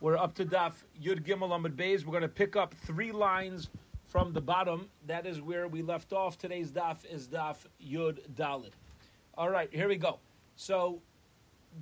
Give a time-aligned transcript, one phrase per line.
[0.00, 2.06] We're up to Daf Yud Gimel Amud Beis.
[2.06, 3.68] We're going to pick up three lines
[4.06, 4.88] from the bottom.
[5.06, 6.38] That is where we left off.
[6.38, 8.70] Today's Daf is Daf Yud Dalid.
[9.36, 10.18] All right, here we go.
[10.56, 11.02] So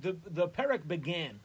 [0.01, 1.39] the the parak began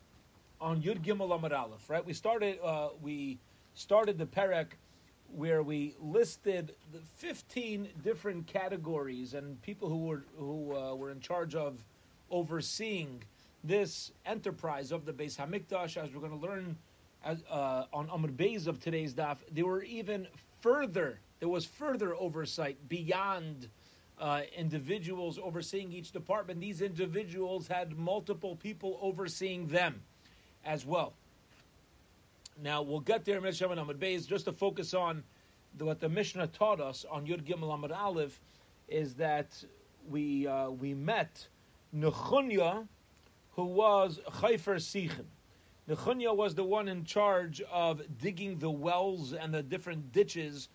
[0.60, 1.88] on Yud Gimel Amud Aleph.
[1.88, 3.38] Right, we started uh, we
[3.74, 4.72] started the parak
[5.32, 11.20] where we listed the 15 different categories and people who were who uh, were in
[11.20, 11.84] charge of
[12.32, 13.22] overseeing
[13.64, 16.76] this enterprise of the Beis Hamikdash, as we're going to learn
[17.24, 20.28] as, uh, on Amr Beis of today's daf, there were even
[20.60, 21.18] further.
[21.40, 23.68] There was further oversight beyond
[24.18, 26.60] uh, individuals overseeing each department.
[26.60, 30.02] These individuals had multiple people overseeing them
[30.64, 31.14] as well.
[32.62, 35.24] Now we'll get there, Mishnah and Amud Beis, just to focus on
[35.76, 38.40] the, what the Mishnah taught us on Yud Gimel Amud Aleph,
[38.88, 39.64] is that
[40.08, 41.48] we uh, we met
[41.96, 42.86] Nechunya,
[43.56, 45.26] who was Chayfer Sichin.
[45.88, 50.68] Nechunya was the one in charge of digging the wells and the different ditches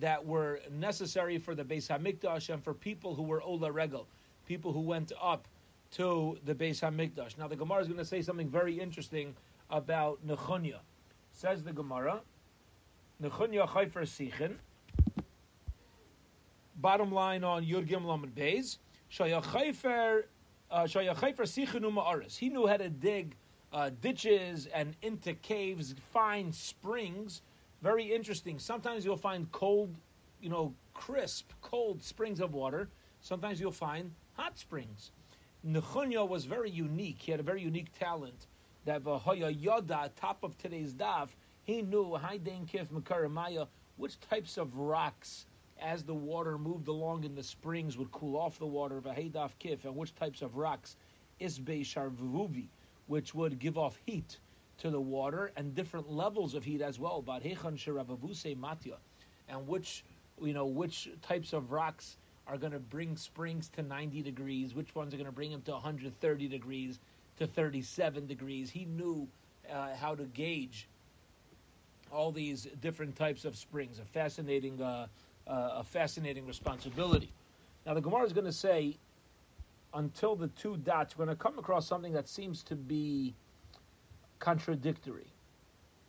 [0.00, 4.06] that were necessary for the Beis Hamikdash and for people who were Ola Regel,
[4.46, 5.48] people who went up
[5.92, 7.38] to the Beis Hamikdash.
[7.38, 9.34] Now the Gemara is going to say something very interesting
[9.70, 10.80] about Nechunya.
[11.32, 12.20] Says the Gemara,
[13.22, 14.56] Nechunya Chayfer Sichin.
[16.78, 18.78] Bottom line on Yud Gimel Amud Beis,
[19.10, 20.24] Shaya Chayfer
[22.36, 23.36] he knew how to dig
[23.72, 27.42] uh, ditches and into caves, find springs.
[27.82, 28.58] Very interesting.
[28.58, 29.96] Sometimes you'll find cold,
[30.40, 32.88] you know, crisp, cold springs of water.
[33.20, 35.10] Sometimes you'll find hot springs.
[35.66, 37.18] Nechunya was very unique.
[37.20, 38.46] He had a very unique talent.
[38.84, 41.30] That Vahaya Yada, top of today's daf,
[41.64, 45.46] he knew Haidain Kif Makaramaya, which types of rocks
[45.80, 49.12] as the water moved along in the springs would cool off the water of a
[49.12, 50.96] Haydaf Kif and which types of rocks
[51.40, 52.68] Isbe Sharvuvi,
[53.06, 54.38] which would give off heat
[54.78, 57.22] to the water and different levels of heat as well.
[57.22, 58.96] But Hechan Sharavavuse Matya,
[59.48, 60.04] and which
[60.40, 62.16] you know which types of rocks
[62.46, 65.62] are going to bring springs to 90 degrees, which ones are going to bring them
[65.62, 66.98] to 130 degrees
[67.38, 68.70] to 37 degrees.
[68.70, 69.26] He knew
[69.70, 70.88] uh, how to gauge
[72.12, 73.98] all these different types of springs.
[73.98, 75.08] A fascinating uh,
[75.46, 77.32] uh, a fascinating responsibility.
[77.84, 78.96] Now, the Gemara is going to say,
[79.94, 83.34] until the two dots, we're going to come across something that seems to be
[84.38, 85.32] contradictory.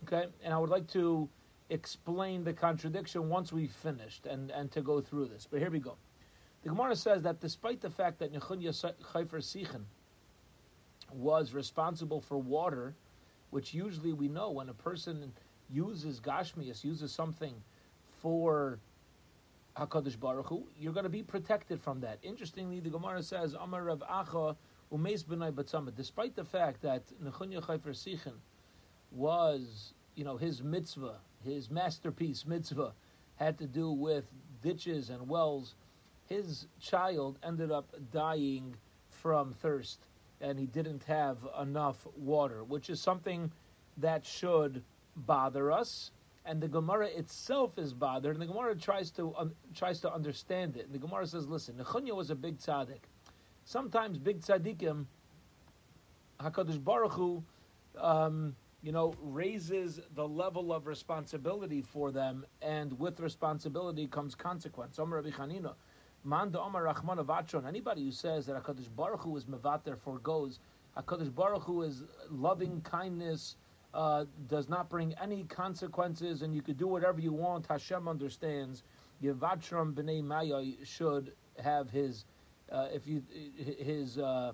[0.03, 0.27] Okay?
[0.43, 1.29] And I would like to
[1.69, 5.47] explain the contradiction once we've finished and, and to go through this.
[5.49, 5.95] But here we go.
[6.63, 8.69] The Gemara says that despite the fact that Nechunya
[9.13, 9.83] Chayfer Sichin
[11.13, 12.95] was responsible for water,
[13.51, 15.31] which usually we know when a person
[15.69, 17.53] uses Gashmias, uses something
[18.21, 18.79] for
[19.77, 22.17] Hakadosh Baruch Hu, you're going to be protected from that.
[22.23, 24.55] Interestingly, the Gemara says, "Amar Rav Acha
[24.91, 28.33] umeis b'nai batzama." Despite the fact that Nechunya Chayfer Sichin
[29.11, 32.93] was, you know, his mitzvah, his masterpiece mitzvah,
[33.35, 34.25] had to do with
[34.61, 35.75] ditches and wells.
[36.25, 38.75] His child ended up dying
[39.09, 39.99] from thirst,
[40.41, 43.51] and he didn't have enough water, which is something
[43.97, 44.83] that should
[45.15, 46.11] bother us
[46.47, 50.77] and the Gemara itself is bothered, and the Gemara tries to um, tries to understand
[50.77, 50.85] it.
[50.85, 53.01] And the Gemara says, "Listen, Nechunya was a big tzaddik.
[53.65, 55.05] Sometimes big tzaddikim,
[56.39, 57.43] Hakadosh Baruch Hu,
[57.97, 64.97] um, you know, raises the level of responsibility for them, and with responsibility comes consequence."
[64.99, 65.75] Omer Rabbi Chanina,
[66.23, 67.67] Manda Omer Rachman Avachon.
[67.67, 70.59] Anybody who says that Hakadosh Baruch Hu is mevater forgoes,
[70.95, 73.57] Hakadosh Baruch Hu is loving kindness
[73.93, 77.65] uh, does not bring any consequences, and you could do whatever you want.
[77.67, 78.83] Hashem understands.
[79.23, 82.25] Yevatram b'nei Maya should have his,
[82.71, 83.23] uh, if you,
[83.79, 84.53] his uh,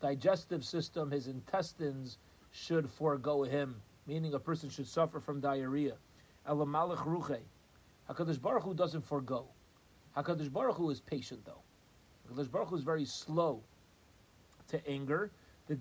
[0.00, 2.18] digestive system, his intestines
[2.52, 3.76] should forego him.
[4.06, 5.94] Meaning, a person should suffer from diarrhea.
[6.48, 7.38] Elamalech ruche.
[8.08, 9.44] Hakadosh Baruch Hu doesn't forego.
[10.16, 11.60] Hakadosh Baruch Hu is patient though.
[12.32, 13.60] Hakadosh Baruch Hu is very slow
[14.68, 15.30] to anger.
[15.66, 15.74] The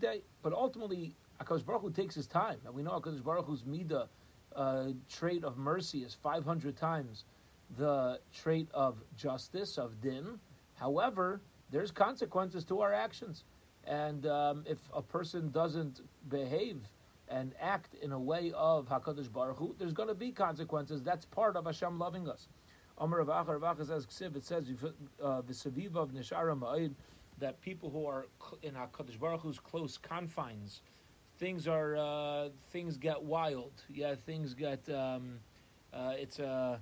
[0.00, 3.62] day, but ultimately Hakadosh Baruch Hu takes his time, and we know Hakadosh Baruch Hu's
[3.62, 4.08] midah
[4.54, 7.24] uh, trait of mercy is 500 times
[7.76, 10.38] the trait of justice of din.
[10.74, 13.44] However, there's consequences to our actions,
[13.86, 16.78] and um, if a person doesn't behave
[17.28, 21.02] and act in a way of Hakadosh Baruch Hu, there's going to be consequences.
[21.02, 22.48] That's part of Hashem loving us.
[22.98, 24.70] Amar Rav Acha says, it says,
[25.20, 26.94] uh, "V'saviva of nishara ma'id,"
[27.38, 28.26] that people who are
[28.62, 30.82] in Hakadosh Baruch Hu's close confines
[31.38, 33.72] things are uh, things get wild.
[33.92, 35.40] Yeah, things get um,
[35.92, 36.78] uh, it's uh,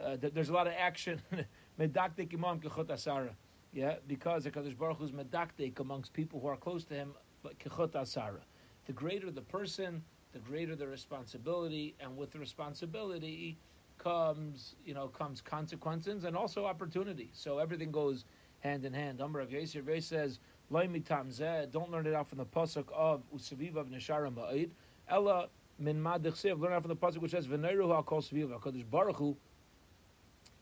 [0.00, 1.20] uh there's a lot of action.
[1.80, 3.30] Medaktik imam kechot asara.
[3.72, 7.12] Yeah, because Hakadosh Baruch Hu is medaktik amongst people who are close to him,
[7.42, 8.40] but kechot asara.
[8.86, 13.58] The greater the person, the greater the responsibility, and with the responsibility
[13.98, 17.30] comes, you know, comes consequences and also opportunity.
[17.32, 18.24] So everything goes
[18.60, 19.20] hand in hand.
[19.20, 20.38] Umar of Yisir says,
[20.70, 24.70] don't learn it out from the pasuk of Usaviv of Neshara Ma'id,
[25.08, 25.48] Ella
[25.78, 29.36] min madich learn out from the pasuk which says, V'neiru ha'kol Saviv HaKadosh Baruch Hu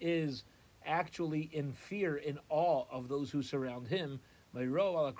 [0.01, 0.45] is
[0.85, 4.21] actually in fear, in awe of those who surround him.
[4.55, 5.13] HaKadosh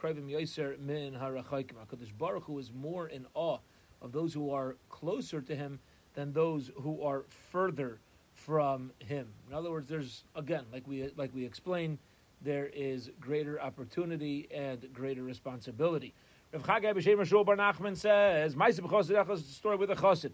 [2.19, 3.59] Baruch Hu is more in awe
[4.03, 5.81] of those who are closer to him
[6.15, 7.99] than those who are further
[8.35, 9.29] from him.
[9.49, 11.99] In other words, there's again, like we like we explained,
[12.45, 16.15] there is greater opportunity and greater responsibility.
[16.53, 20.31] Rav Chagai B'Shem Rashul Bar Nachman says, "Ma'aseh b'chosid echos story with a chosid.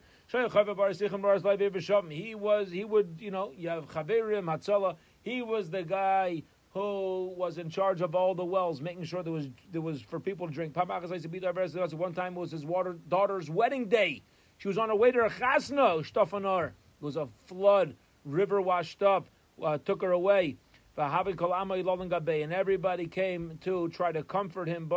[2.13, 4.97] He was, he would, you know, have Chaverim Hatzala.
[5.23, 6.43] He was the guy
[6.73, 10.21] who was in charge of all the wells, making sure there was there was for
[10.21, 10.77] people to drink.
[10.77, 14.23] One time was his water, daughter's wedding day.
[14.59, 16.01] She was on her way to her chasna.
[16.01, 19.27] It was a flood, river washed up,
[19.63, 20.57] uh, took her away.
[21.01, 24.91] And everybody came to try to comfort him.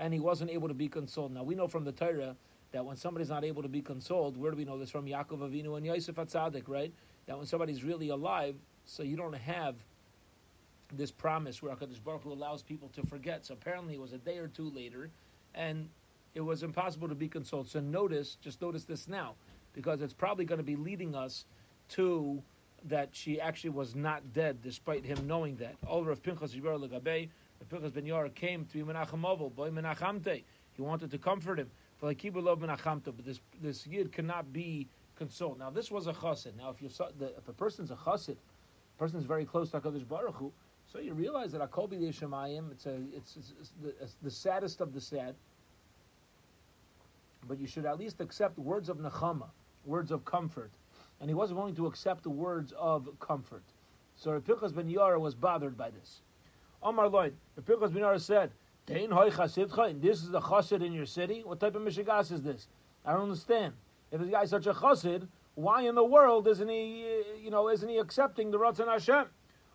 [0.00, 1.32] And he wasn't able to be consoled.
[1.32, 2.36] Now we know from the Torah
[2.72, 5.06] that when somebody's not able to be consoled, where do we know this from?
[5.06, 6.92] Yaakov Avinu and Yosef Atzadik, right?
[7.26, 9.76] That when somebody's really alive, so you don't have
[10.92, 13.46] this promise where HaKadosh Baruch Hu allows people to forget.
[13.46, 15.10] So apparently it was a day or two later,
[15.54, 15.88] and
[16.34, 17.68] it was impossible to be consoled.
[17.68, 19.34] So notice, just notice this now,
[19.74, 21.44] because it's probably going to be leading us
[21.90, 22.42] to
[22.84, 25.74] that she actually was not dead, despite him knowing that.
[25.86, 27.28] All of Pinchas Yibar Legabe,
[27.68, 30.44] Pinchas Ben Yair came to Menachem Oval, boy Menachamte.
[30.72, 31.70] He wanted to comfort him.
[32.00, 32.16] But
[33.24, 34.86] this this yid cannot be
[35.16, 35.58] consoled.
[35.58, 36.56] Now this was a chassid.
[36.56, 40.36] Now if you if a person's a chassid, a person's very close to Hakadosh Baruch
[40.36, 40.52] Hu,
[40.86, 44.80] so you realize that Akobi Yeshamayim, it's a it's, it's, it's, the, it's the saddest
[44.80, 45.34] of the sad.
[47.48, 49.48] But you should at least accept words of nechama,
[49.84, 50.70] words of comfort
[51.20, 53.64] and he wasn't willing to accept the words of comfort.
[54.16, 56.22] So Pinchas ben Yair was bothered by this.
[56.82, 57.36] Omar Lloyd,
[57.66, 58.52] Pinchas ben Yair said,
[58.88, 61.42] hoy chasidcha, this is the chassid in your city?
[61.44, 62.68] What type of mishigas is this?
[63.04, 63.74] I don't understand.
[64.10, 67.68] If this guy's such a chassid, why in the world isn't he, uh, you know,
[67.68, 69.26] isn't he accepting the Ratzon Hashem?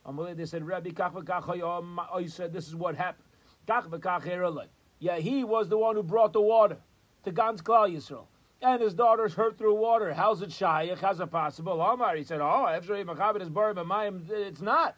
[0.06, 3.28] Amalei, they said, Rabbi kach v'kach oh, said, this is what happened.
[3.68, 4.68] Kach v'kach
[5.00, 6.78] Yeah, he was the one who brought the water
[7.26, 8.26] to Gans Klal Yisrael
[8.64, 10.14] and his daughter's hurt through water.
[10.14, 10.98] How's it shaykh?
[11.00, 11.82] How's it possible?
[11.82, 14.96] Omar, he said, oh, it's not.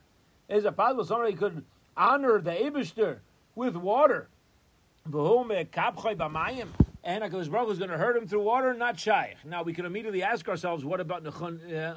[0.48, 1.66] Is it possible somebody could
[1.98, 3.18] honor the Abishter
[3.56, 4.30] with water?
[5.06, 9.38] And HaKadosh Baruch is going to hurt him through water, not shaykh.
[9.44, 11.96] Now, we can immediately ask ourselves, what about Nechun, uh,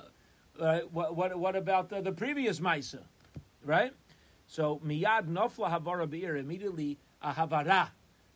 [0.62, 3.00] uh, what, what, what, about the, the previous Maisa?
[3.64, 3.92] Right?
[4.46, 7.88] So, miyad nofla havara be'ir, immediately a havara,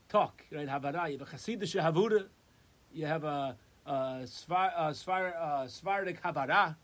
[0.09, 0.69] talk, right?
[0.69, 2.27] Havara, you have a havura,
[2.95, 3.57] you have a,
[3.87, 3.93] a,
[4.25, 6.77] Svar, a Svar, a Svardik Habara.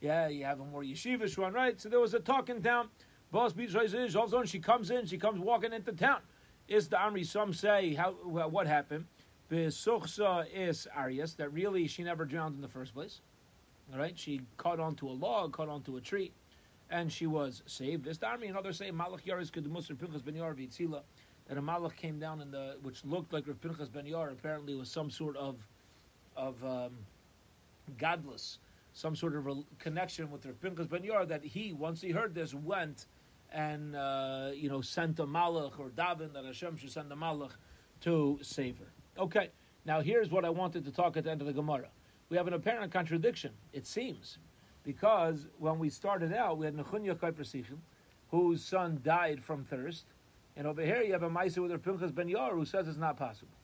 [0.00, 1.80] Yeah, you have a more yeshivish one, right?
[1.80, 2.88] So there was a talk in town.
[3.32, 6.20] Boss beats all of a sudden she comes in, she comes walking into town.
[6.68, 9.06] Is the Amri, some say, how what happened?
[9.48, 13.20] The Besuchsa is Arias, that really she never drowned in the first place.
[13.92, 16.32] All right, she caught onto a log, caught onto a tree,
[16.90, 18.04] and she was saved.
[18.04, 21.02] This Army, and others say, Malach Yaris Kedemusar Pinchas Ben Yair Vitzila
[21.48, 24.32] that a malach came down in the which looked like Rav Pinchas Ben Yair.
[24.32, 25.56] Apparently, was some sort of
[26.36, 26.92] of um,
[27.98, 28.58] godless,
[28.92, 31.26] some sort of connection with Rav Pinchas Ben Yair.
[31.28, 33.06] That he, once he heard this, went
[33.52, 37.52] and uh, you know sent a malach or daven that Hashem should send a malach
[38.02, 38.92] to save her.
[39.18, 39.50] Okay,
[39.84, 41.88] now here's what I wanted to talk at the end of the Gemara.
[42.28, 43.52] We have an apparent contradiction.
[43.72, 44.38] It seems
[44.82, 47.64] because when we started out, we had Nechunya Kaifer
[48.30, 50.06] whose son died from thirst
[50.56, 53.16] and over here you have a Maisa with Pinchas Ben Yair who says it's not
[53.16, 53.56] possible.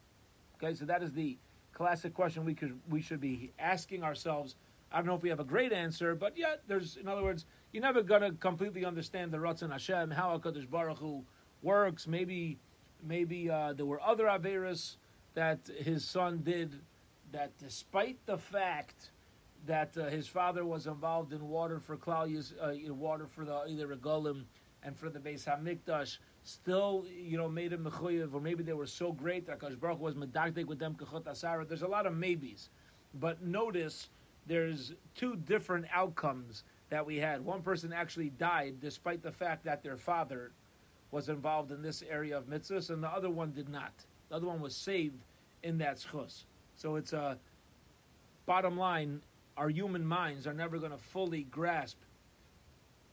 [0.57, 1.39] Okay, so that is the
[1.73, 4.57] classic question we could we should be asking ourselves.
[4.93, 7.47] I don't know if we have a great answer, but yet there's in other words,
[7.73, 11.25] you're never gonna completely understand the Ratzon Hashem, how Hakadosh Baruch Hu
[11.63, 12.07] works.
[12.07, 12.59] Maybe
[13.03, 14.97] maybe uh, there were other averas
[15.35, 16.81] that his son did
[17.33, 19.11] that, despite the fact
[19.67, 23.91] that uh, his father was involved in water for Claudius, uh, water for the either
[23.93, 24.45] a golem
[24.83, 28.87] and for the Beis Hamikdash still, you know, made him mechuyev, or maybe they were
[28.87, 31.67] so great that Akash Baruch was medagdik with them kachot asara.
[31.67, 32.69] There's a lot of maybes,
[33.21, 34.09] but notice
[34.47, 37.45] there's two different outcomes that we had.
[37.45, 40.51] One person actually died despite the fact that their father
[41.11, 43.93] was involved in this area of mitzvahs, and the other one did not.
[44.29, 45.23] The other one was saved
[45.63, 46.45] in that schus.
[46.75, 47.39] So it's a
[48.47, 49.21] bottom line.
[49.57, 51.99] Our human minds are never going to fully grasp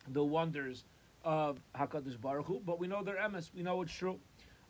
[0.08, 0.86] the wonders
[1.24, 3.50] of Hakadosh Baruch Hu, but we know they're emes.
[3.56, 4.20] We know it's true.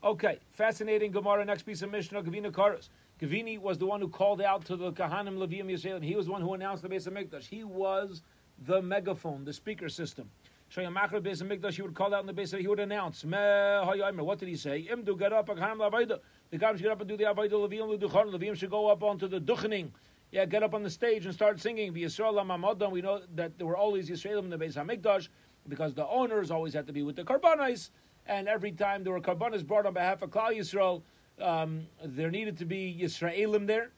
[0.03, 1.43] Okay, fascinating Gemara.
[1.45, 2.89] Next piece of Mishnah, Gavina Karas.
[3.21, 6.03] Gavini was the one who called out to the Kahanim Levium Yisraelim.
[6.03, 7.45] He was the one who announced the Beis Hamikdash.
[7.45, 8.21] He was
[8.65, 10.29] the megaphone, the speaker system.
[10.73, 11.73] Shayam Machar Beis Hamikdash.
[11.73, 12.57] He would call out in the Beis.
[12.57, 13.25] He would announce.
[13.25, 14.87] What did he say?
[14.89, 16.19] Imdu get up, Kahanim.
[16.49, 18.31] The guys should get up and do the Avaida Levium Leduchan.
[18.33, 19.91] Levium should go up onto the Duchening.
[20.31, 21.91] Yeah, get up on the stage and start singing.
[21.91, 25.27] We know that there were always Yisraelim in the Beis Hamikdash
[25.69, 27.89] because the owners always had to be with the Karbanis
[28.29, 31.01] and every time there were karbanas brought on behalf of Klal Yisrael,
[31.41, 33.89] um, there needed to be Yisraelim there.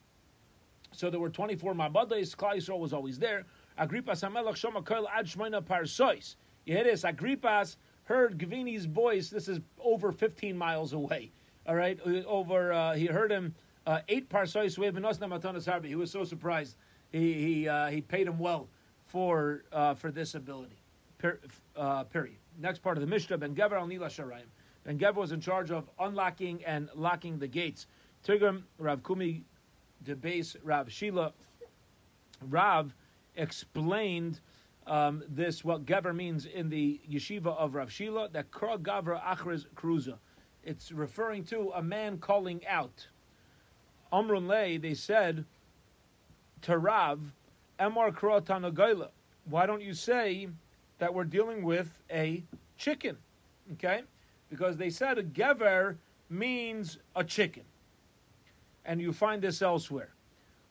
[0.92, 2.34] So there were 24 Mabadais.
[2.34, 3.44] Klal Yisrael was always there.
[3.78, 6.36] Agrippas Hamelach Shoma Koil Ad Shmoina Parsois.
[6.64, 7.02] You hear this?
[7.02, 9.28] Agrippas heard Gavini's voice.
[9.28, 11.30] This is over 15 miles away.
[11.66, 13.54] All right, over uh, he heard him
[13.86, 14.74] uh, eight parsois.
[15.84, 16.76] He was so surprised.
[17.12, 18.68] He he uh, he paid him well
[19.06, 20.81] for uh, for this ability.
[21.22, 21.38] Per,
[21.76, 22.34] uh, period.
[22.60, 24.50] Next part of the Mishnah, Ben Gever al Nila Sharayim.
[24.82, 27.86] Ben Gever was in charge of unlocking and locking the gates.
[28.26, 29.44] Tigrim, Rav Kumi,
[30.20, 31.32] base Rav Shila.
[32.50, 32.92] Rav
[33.36, 34.40] explained
[34.88, 39.66] um, this, what Gever means in the yeshiva of Rav Shila, that Kra Gavra Achriz
[39.76, 40.18] Kruza.
[40.64, 43.06] It's referring to a man calling out.
[44.12, 45.44] Amrun Lay, they said
[46.62, 47.20] to Rav,
[47.78, 49.10] Emar Kra Tanagayla.
[49.44, 50.48] Why don't you say
[51.02, 52.44] that we're dealing with a
[52.78, 53.16] chicken,
[53.72, 54.02] okay?
[54.48, 55.96] Because they said a gever
[56.30, 57.64] means a chicken.
[58.84, 60.10] And you find this elsewhere.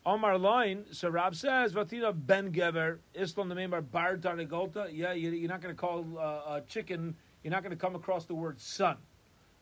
[0.05, 4.88] Omar line, so Rab says, Vatina ben gever, Islam the member bar tarigolta.
[4.93, 8.23] Yeah, you're not going to call uh, a chicken, you're not going to come across
[8.23, 8.95] the word son.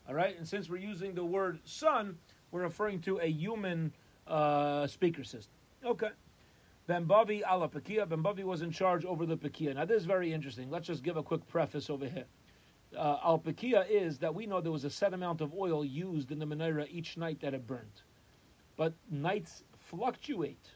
[0.08, 0.38] All right?
[0.38, 2.16] And since we're using the word son,
[2.52, 3.92] we're referring to a human
[4.28, 5.50] uh, speaker system.
[5.84, 6.10] Okay.
[6.90, 8.04] Ben Bavi ala Pekia.
[8.08, 9.76] Ben Bavi was in charge over the Pekia.
[9.76, 10.68] Now, this is very interesting.
[10.70, 12.24] Let's just give a quick preface over here.
[12.98, 16.32] Uh, al Pekia is that we know there was a set amount of oil used
[16.32, 18.02] in the menorah each night that it burnt.
[18.76, 20.66] But nights fluctuate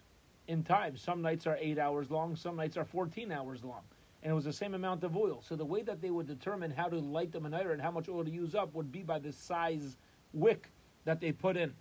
[0.46, 0.96] in time.
[0.96, 3.82] Some nights are eight hours long, some nights are 14 hours long.
[4.22, 5.42] And it was the same amount of oil.
[5.42, 8.08] So the way that they would determine how to light the menorah and how much
[8.08, 9.96] oil to use up would be by the size
[10.32, 10.70] wick
[11.06, 11.74] that they put in.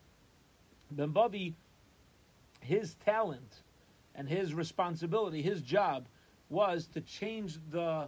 [0.89, 1.53] Ben Bavi,
[2.61, 3.61] his talent
[4.15, 6.07] and his responsibility, his job,
[6.49, 8.07] was to change the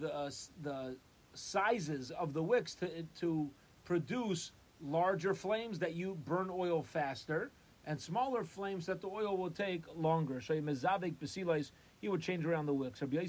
[0.00, 0.30] the uh,
[0.62, 0.96] the
[1.34, 3.50] sizes of the wicks to to
[3.84, 7.50] produce larger flames that you burn oil faster,
[7.86, 10.40] and smaller flames that the oil will take longer.
[10.40, 13.00] So he would change around the wicks.
[13.00, 13.26] So Rabbi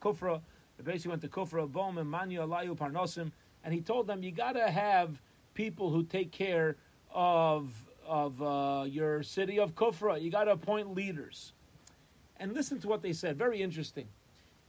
[0.00, 0.40] Kufra,
[0.84, 3.32] basically went to Kufra, Bom, and Manya, Parnosim,
[3.64, 5.20] and he told them, you got to have
[5.54, 6.76] people who take care
[7.10, 7.72] of
[8.08, 10.20] of uh, your city of Kufra.
[10.20, 11.52] You got to appoint leaders.
[12.38, 13.36] And listen to what they said.
[13.36, 14.08] Very interesting.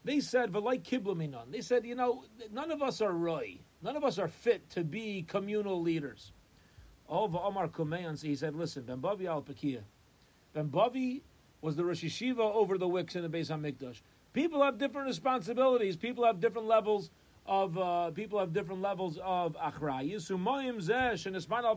[0.03, 3.59] They said, "V'lai kiblaminon." They said, "You know, none of us are roy.
[3.81, 6.31] None of us are fit to be communal leaders."
[7.07, 9.81] Oh, Omar Kumeyan, he said, "Listen, Ben Bavi al Pekia.
[10.53, 11.21] Ben Bavi
[11.61, 14.01] was the Rosh Yeshiva over the wicks in the Beis Hamikdash.
[14.33, 15.97] People have different responsibilities.
[15.97, 17.09] People have different levels
[17.45, 20.29] of uh, people have different levels of achrayus.
[20.29, 21.75] Umayim zesh and al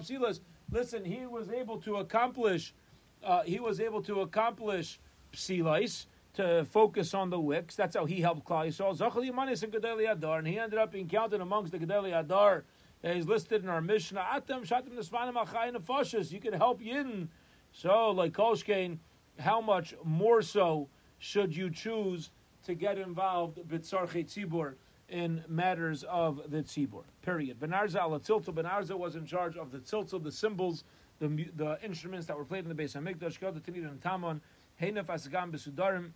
[0.72, 2.74] Listen, he was able to accomplish.
[3.22, 4.98] Uh, he was able to accomplish
[5.34, 7.76] psilais to focus on the wicks.
[7.76, 8.96] That's how he helped Klal Yisrael.
[8.96, 12.64] Zachal Yimanis and Gedali Adar, and he ended up being counted amongst the Gedali Adar.
[13.02, 14.24] He's listed in our Mishnah.
[14.34, 16.32] Atem shatim nesmanim achayin nefashis.
[16.32, 17.28] You can help Yin.
[17.72, 18.98] So, like Kolshkein,
[19.38, 20.88] how much more so
[21.18, 22.30] should you choose
[22.64, 24.74] to get involved b'tzarchei tzibur
[25.12, 27.02] in matters of the tzibur.
[27.20, 27.60] Period.
[27.60, 28.18] Benarza ala.
[28.18, 30.84] Benarza was in charge of the tziltel, the cymbals,
[31.20, 33.38] the, the instruments that were played in the base Hamikdash.
[33.38, 34.40] Gad Tinid and Tamon.
[34.80, 36.10] Heinaf asgam besudarim.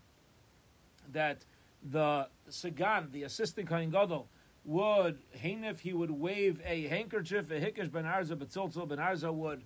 [1.13, 1.45] That
[1.93, 4.27] the sagan, the assistant kohen gadol,
[4.65, 9.63] would Heinif he would wave a handkerchief, a hikesh benarza betziltel ben Arza would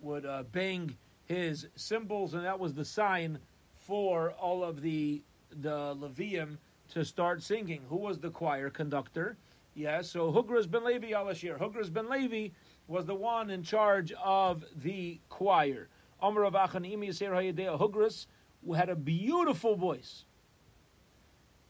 [0.00, 3.38] would uh, bang his cymbals, and that was the sign
[3.74, 5.22] for all of the
[5.60, 6.58] the Levium
[6.94, 7.82] to start singing.
[7.88, 9.36] Who was the choir conductor?
[9.74, 11.58] Yes, so Hugras ben Levi Alashir.
[11.58, 12.50] Hugras ben Levi
[12.86, 15.88] was the one in charge of the choir.
[16.22, 18.26] Amr of Hugras
[18.64, 20.24] who had a beautiful voice,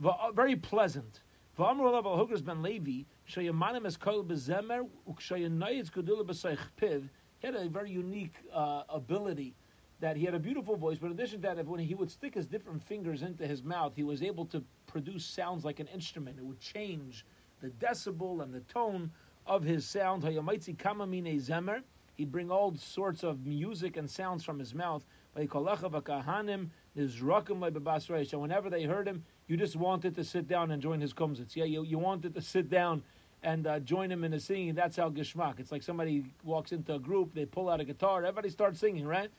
[0.04, 1.21] uh, very pleasant.
[1.59, 3.47] Hugras ben Levi, he
[7.47, 9.54] had a very unique uh, ability
[10.04, 12.34] that he had a beautiful voice, but in addition to that, when he would stick
[12.34, 16.37] his different fingers into his mouth, he was able to produce sounds like an instrument.
[16.38, 17.25] It would change
[17.62, 19.11] the decibel and the tone
[19.46, 20.23] of his sound.
[20.23, 20.37] He'd
[22.30, 25.06] bring all sorts of music and sounds from his mouth.
[25.34, 25.49] So
[28.38, 31.56] whenever they heard him, you just wanted to sit down and join his kumsitz.
[31.56, 33.02] Yeah, you, you wanted to sit down
[33.42, 34.75] and uh, join him in the singing.
[34.75, 35.61] That's how geschmack.
[35.61, 39.06] It's like somebody walks into a group, they pull out a guitar, everybody starts singing,
[39.06, 39.30] right?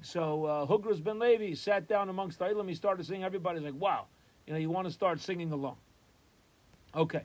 [0.00, 3.24] So uh, Hugras ben Levi sat down amongst the Ilam, he started singing.
[3.24, 4.06] Everybody's like, wow,
[4.46, 5.76] you know, you want to start singing along.
[6.94, 7.24] Okay.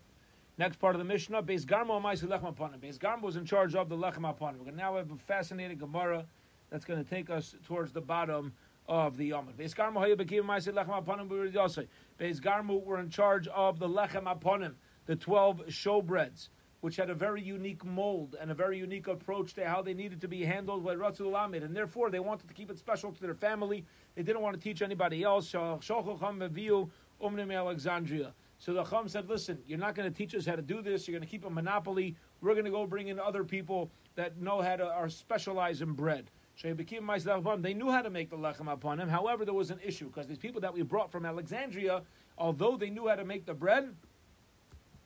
[0.60, 2.80] Next part of the Mishnah, Beis Garmo Amaisi Lechem Aponim.
[2.80, 4.66] Beis Garmo was in charge of the Lechem Aponim.
[4.66, 6.26] We're now have a fascinating Gemara
[6.72, 8.54] that's going to take us towards the bottom
[8.88, 9.54] of the Yomad.
[9.54, 11.88] Beis Garmo Haya Bekim Amaisi Lechem B'Ridiyosei.
[12.20, 14.28] Beis Garmo were in charge of the Lechem
[15.08, 16.50] the 12 showbreads,
[16.82, 20.22] which had a very unique mold and a very unique approach to how they needed
[20.22, 21.64] to be handled by Ratzul Lamed.
[21.64, 23.84] And therefore, they wanted to keep it special to their family.
[24.16, 25.50] They didn't want to teach anybody else.
[25.50, 25.80] So
[28.74, 31.08] the Chum said, listen, you're not going to teach us how to do this.
[31.08, 32.16] You're going to keep a monopoly.
[32.42, 35.94] We're going to go bring in other people that know how to are specialized in
[35.94, 36.30] bread.
[36.62, 39.10] They knew how to make the lechem upon him.
[39.10, 42.02] However, there was an issue because these people that we brought from Alexandria,
[42.38, 43.96] although they knew how to make the bread,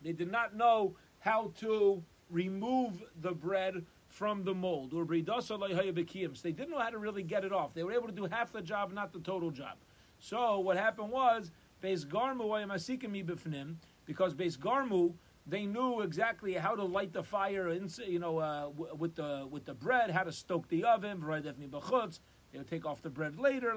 [0.02, 4.94] they did not know how to remove the bread from the mold.
[4.94, 7.74] Or they didn't know how to really get it off.
[7.74, 9.78] They were able to do half the job, not the total job.
[10.20, 11.52] So what happened was
[11.82, 12.06] because
[14.36, 15.14] Beis Garmu
[15.48, 19.66] they knew exactly how to light the fire, in, you know, uh, with the with
[19.66, 21.20] the bread, how to stoke the oven.
[21.22, 23.76] They would take off the bread later,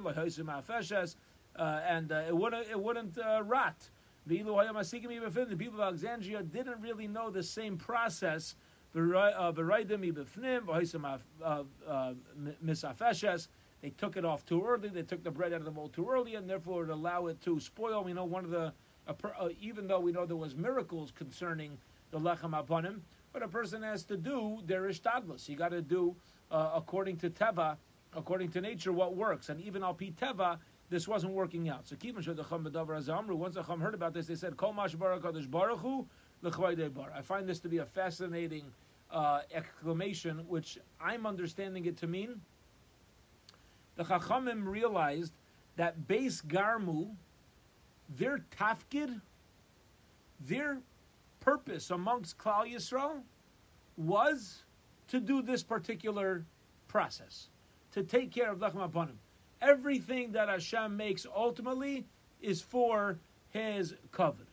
[1.57, 3.89] uh, and uh, it wouldn't it wouldn't uh, rot.
[4.27, 8.55] The people of Alexandria didn't really know the same process.
[8.97, 9.53] Uh,
[13.83, 14.89] they took it off too early.
[14.89, 17.41] They took the bread out of the mold too early, and therefore would allow it
[17.43, 18.03] to spoil.
[18.03, 18.73] We know one of the,
[19.07, 21.77] uh, even though we know there was miracles concerning
[22.11, 23.01] the lechem aponim,
[23.33, 25.49] but a person has to do their ishtadlus.
[25.49, 26.17] You got to do
[26.51, 27.77] uh, according to teva,
[28.15, 29.49] according to nature, what works.
[29.49, 30.59] And even al pi teva,
[30.95, 31.89] this wasn't working out.
[31.89, 33.35] So keep the chum azamru.
[33.35, 36.07] Once the chum heard about this, they said, "Kol mash baruch baruchu
[36.95, 38.63] bar." I find this to be a fascinating
[39.11, 42.41] uh, exclamation, which I'm understanding it to mean
[43.97, 45.33] the Chachamim realized
[45.75, 47.11] that base Garmu,
[48.17, 49.21] their tafkid,
[50.41, 50.79] their
[51.41, 53.23] purpose amongst Klal Yisrael
[53.97, 54.63] was
[55.09, 56.45] to do this particular
[56.87, 57.49] process,
[57.91, 59.19] to take care of Lechem Aponim.
[59.65, 62.05] Everything that Hashem makes ultimately
[62.41, 63.19] is for
[63.51, 64.47] His covet.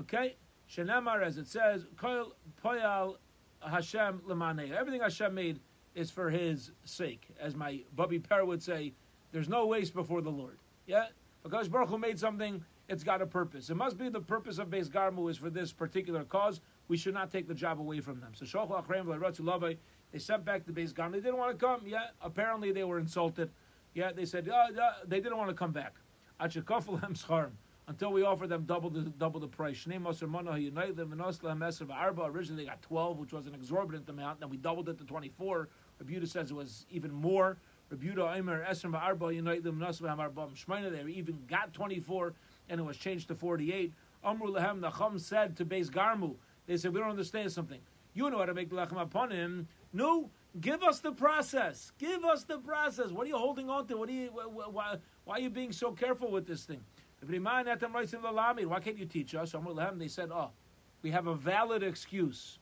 [0.00, 0.36] Okay?
[0.70, 3.16] Shenamar, as it says, Poyal
[3.60, 4.72] Hashem Lemanei.
[4.72, 5.60] Everything Hashem made
[5.94, 7.28] is for his sake.
[7.40, 8.92] As my Bubby Per would say,
[9.32, 10.58] there's no waste before the Lord.
[10.86, 11.06] Yeah?
[11.42, 13.70] Because Baruch Hu made something, it's got a purpose.
[13.70, 16.60] It must be the purpose of Beis Garmu is for this particular cause.
[16.88, 18.32] We should not take the job away from them.
[18.34, 19.76] So Shochel Achrem
[20.10, 21.12] they sent back the Beis Garmu.
[21.12, 21.82] They didn't want to come.
[21.84, 23.50] Yeah, apparently they were insulted.
[23.98, 24.66] Yeah, they said oh,
[25.08, 25.96] they didn't want to come back.
[26.40, 29.84] Until we offered them double the double the price.
[29.88, 30.14] Originally
[32.62, 34.38] they got twelve, which was an exorbitant amount.
[34.38, 35.68] Then we doubled it to twenty four.
[36.00, 37.56] Rebuta says it was even more.
[37.92, 40.54] Rebuta Aimer Esrim Ba'arba Unite them Arbam.
[40.92, 42.34] They even got 24
[42.68, 43.92] and it was changed to 48.
[44.22, 47.80] Amru Lehem Nacham said to Beis Garmu, they said, We don't understand something.
[48.14, 49.66] You know how to make the lechem upon him.
[49.92, 51.92] No, give us the process.
[51.98, 53.10] Give us the process.
[53.10, 53.96] What are you holding on to?
[53.96, 56.80] What are you, why, why are you being so careful with this thing?
[57.20, 59.54] Why can't you teach us?
[59.96, 60.50] They said, Oh,
[61.02, 62.58] we have a valid excuse.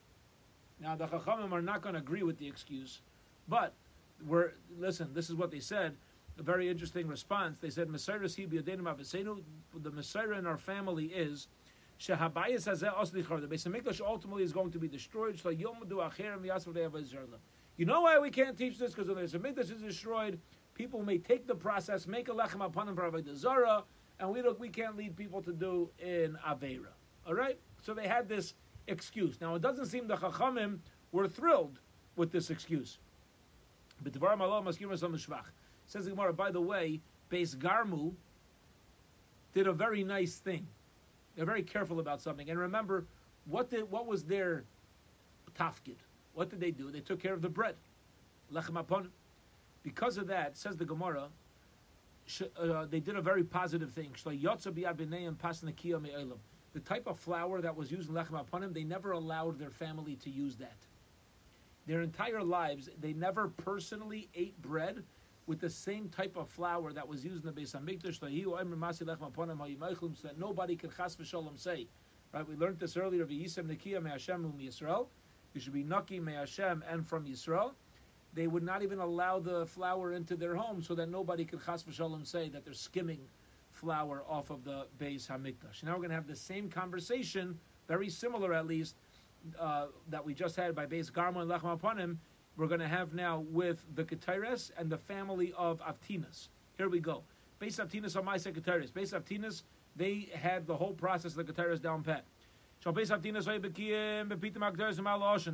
[0.80, 3.00] Now, the Chachamim are not going to agree with the excuse.
[3.48, 3.74] But
[4.26, 5.10] we're listen.
[5.12, 5.94] This is what they said.
[6.38, 7.58] A very interesting response.
[7.58, 7.92] They said, The
[9.90, 11.48] Messiah in our family is."
[11.98, 15.40] The Beis Hamikdash ultimately is going to be destroyed.
[17.76, 18.94] You know why we can't teach this?
[18.94, 20.38] Because when the Hamikdash is destroyed,
[20.74, 23.84] people may take the process, make a lechem upon them for Avodah Zarah,
[24.18, 26.92] and we look, we can't lead people to do in Aveira.
[27.26, 27.58] All right?
[27.82, 28.54] So they had this
[28.86, 29.40] excuse.
[29.40, 30.78] Now, it doesn't seem the Chachamim
[31.12, 31.78] were thrilled
[32.16, 32.98] with this excuse.
[34.02, 34.12] But
[35.88, 38.12] Says the Gemara, by the way, Beis Garmu
[39.54, 40.66] did a very nice thing.
[41.34, 42.50] They're very careful about something.
[42.50, 43.04] And remember,
[43.44, 44.64] what did what was their
[45.58, 45.96] tafkid?
[46.36, 46.90] What did they do?
[46.90, 47.76] They took care of the bread.
[48.52, 49.08] Lechem upon.
[49.82, 51.28] Because of that, says the Gemara,
[52.60, 54.14] uh, they did a very positive thing.
[54.22, 54.50] The
[56.84, 60.28] type of flour that was used in lechem aponim, they never allowed their family to
[60.28, 60.76] use that.
[61.86, 65.04] Their entire lives, they never personally ate bread
[65.46, 68.18] with the same type of flour that was used in the Beis Hamikdash.
[68.18, 68.26] So
[70.28, 71.86] that nobody can chas v'shalom say.
[72.34, 72.46] Right?
[72.46, 73.24] We learned this earlier.
[73.24, 75.08] V'yisem nekiya me'Hashem Yisrael.
[75.56, 77.72] You should be naki me'Hashem and from Yisrael.
[78.34, 81.82] They would not even allow the flour into their home so that nobody could chas
[81.82, 83.20] v'shalom say that they're skimming
[83.70, 85.82] flour off of the Beis Hamikdash.
[85.82, 88.96] Now we're going to have the same conversation, very similar at least,
[89.58, 92.20] uh, that we just had by Beis Garma and Lechem upon him,
[92.58, 96.48] we're going to have now with the Keteres and the family of Avtinas.
[96.76, 97.22] Here we go.
[97.62, 98.90] Beis Avtinas are my secretaries.
[98.90, 99.62] Beis Avtinas,
[99.96, 102.26] they had the whole process of the Keteres down pat.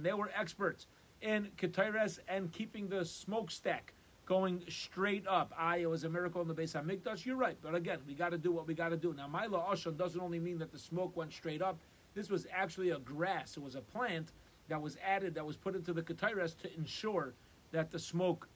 [0.03, 0.87] They were experts
[1.23, 3.95] in Keteres and keeping the smokestack
[4.27, 5.53] going straight up.
[5.59, 7.25] Ah, it was a miracle in the Beis Hamikdash.
[7.25, 9.15] You're right, but again, we got to do what we got to do.
[9.15, 11.79] Now, Mila Ashon doesn't only mean that the smoke went straight up.
[12.15, 13.57] This was actually a grass.
[13.57, 14.33] It was a plant
[14.69, 17.33] that was added, that was put into the Keteres to ensure
[17.73, 18.47] that the smoke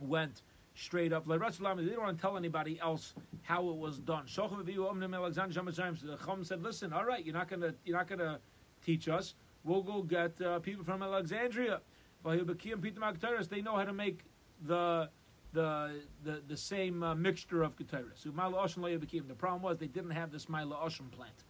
[0.00, 0.42] went
[0.74, 1.26] straight up.
[1.26, 4.24] They don't want to tell anybody else how it was done.
[4.26, 8.40] The Chum said, "Listen, all right, you're not gonna, you're not gonna
[8.84, 9.34] teach us.
[9.64, 11.80] We'll go get uh, people from Alexandria.
[12.24, 14.24] They know how to make
[14.66, 15.08] the
[15.52, 18.22] the the, the same uh, mixture of keteris.
[18.24, 21.44] The problem was they didn't have this Mila Oshim plant.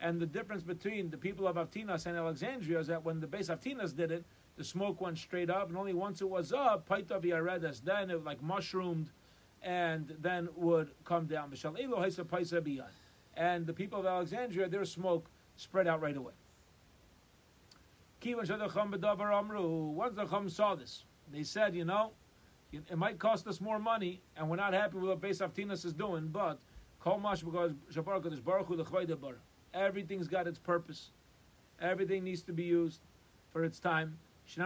[0.00, 3.48] And the difference between the people of Avtinas and Alexandria is that when the base
[3.48, 4.24] Avtinas did it,
[4.58, 8.24] the smoke went straight up, and only once it was up, Paitav Yaredas, then it
[8.24, 9.10] like mushroomed
[9.62, 11.52] and then would come down.
[13.34, 16.32] And the people of Alexandria, their smoke spread out right away.
[18.24, 22.10] Once the Chum saw this, they said, you know,
[22.72, 25.92] it might cost us more money, and we're not happy with what Beis Avtinas is
[25.92, 26.58] doing, but
[29.72, 31.10] everything's got its purpose.
[31.80, 33.02] Everything needs to be used
[33.52, 34.18] for its time.
[34.50, 34.62] So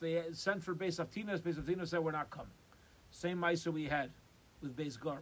[0.00, 1.40] they sent for Beis Avtinas.
[1.40, 2.50] Beis Avtinas said, we're not coming.
[3.12, 4.10] Same Maisa we had
[4.60, 5.20] with Beis Garma.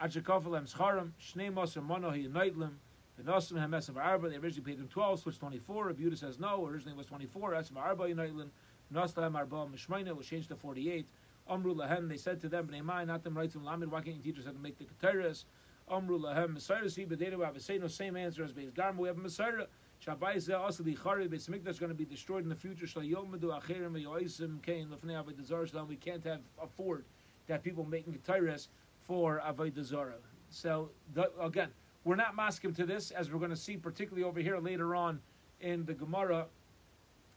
[0.00, 2.74] Achakofalem Scharam, Shnei Moser Monohi Neitlim,
[3.20, 5.92] Venosim Hamesim Arba, they originally paid them 12, switched 24.
[5.92, 7.52] Abuda says no, originally it was 24.
[7.52, 8.50] Esim Arba Neitlim,
[8.92, 11.06] Nostalem Arba Mishmaina was changed to 48.
[11.50, 14.16] Amru Lahem, they said to them, Bnei Mai, not them right to Lamed, why can't
[14.16, 15.44] you teach us how to make the Keteris?
[15.90, 19.08] Amru Lahem, Messiah, see, but they don't have a same answer as Beis Garma, we
[19.08, 19.66] have Messiah.
[20.04, 22.86] Shabai Zeh also the Chari Beis Mikdash is going to be destroyed in the future.
[22.86, 25.84] Shal Yomedu Acherim Yoisim Kain Lefnei Avodah Zarah.
[25.84, 27.04] We can't have afford
[27.46, 28.68] that people making Keteris
[29.06, 30.14] for Avodah Zarah.
[30.50, 31.68] So the, again,
[32.04, 35.20] we're not masking to this, as we're going to see, particularly over here later on
[35.60, 36.46] in the Gemara.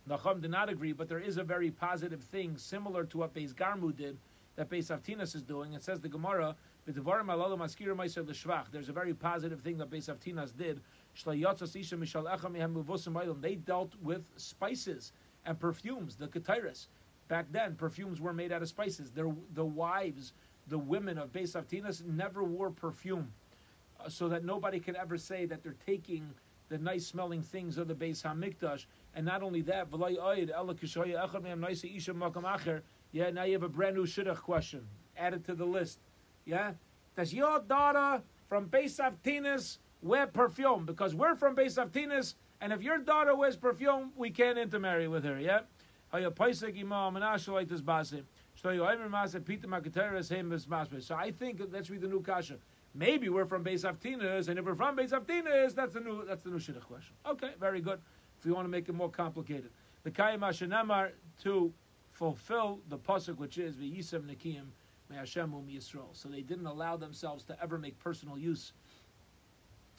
[0.09, 3.53] Nachum did not agree, but there is a very positive thing similar to what Beis
[3.53, 4.17] Garmu did
[4.55, 5.73] that Beis Avtinas is doing.
[5.73, 6.55] It says the Gemara,
[6.87, 10.79] there's a very positive thing that Beis Avtinas did.
[13.41, 15.11] They dealt with spices
[15.45, 16.87] and perfumes, the Ketairis.
[17.27, 19.11] Back then, perfumes were made out of spices.
[19.11, 20.31] Their, the wives,
[20.67, 23.33] the women of Beis Avtinas never wore perfume
[23.99, 26.29] uh, so that nobody could ever say that they're taking
[26.69, 28.85] the nice smelling things of the Beis Hamikdash.
[29.13, 29.89] And not only that,
[33.11, 35.99] yeah, now you have a brand new shidduch question added to the list.
[36.47, 36.71] Yeah,
[37.17, 40.85] does your daughter from Beis Avtinas wear perfume?
[40.85, 45.25] Because we're from Beis Avtinas, and if your daughter wears perfume, we can't intermarry with
[45.25, 45.37] her.
[45.37, 45.59] Yeah.
[46.09, 46.21] So I
[51.31, 52.55] think let's read the new kasha.
[52.95, 56.43] Maybe we're from Beis Avtinas, and if we're from Beis Avtinas, that's the new that's
[56.45, 57.13] the new shidduch question.
[57.25, 57.99] Okay, very good.
[58.39, 59.69] If you want to make it more complicated,
[60.03, 61.11] the Kayim
[61.43, 61.73] to
[62.13, 64.23] fulfill the pasuk, which is V'yisem
[66.13, 68.73] So they didn't allow themselves to ever make personal use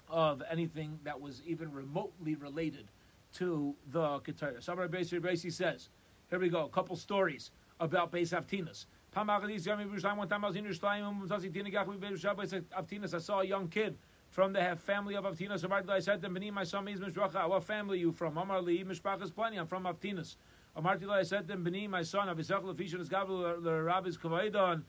[0.09, 2.91] of anything that was even remotely related
[3.35, 4.63] to the Keteres.
[4.65, 5.89] Samar Beisi says,
[6.31, 8.87] here we go, a couple stories about Beis Avtinas.
[13.15, 13.99] I saw a young kid
[14.31, 15.91] from the family of Avtinas.
[15.91, 17.49] I said to him, my son is Mishracha.
[17.49, 18.37] What family are you from?
[18.37, 19.57] Amar Li, Mishpachas plenty.
[19.57, 20.37] I'm from Avtinas.
[20.77, 24.85] I said to him, my son, Avisach Lefishan is Gavul, the Rabbis Kavaidon,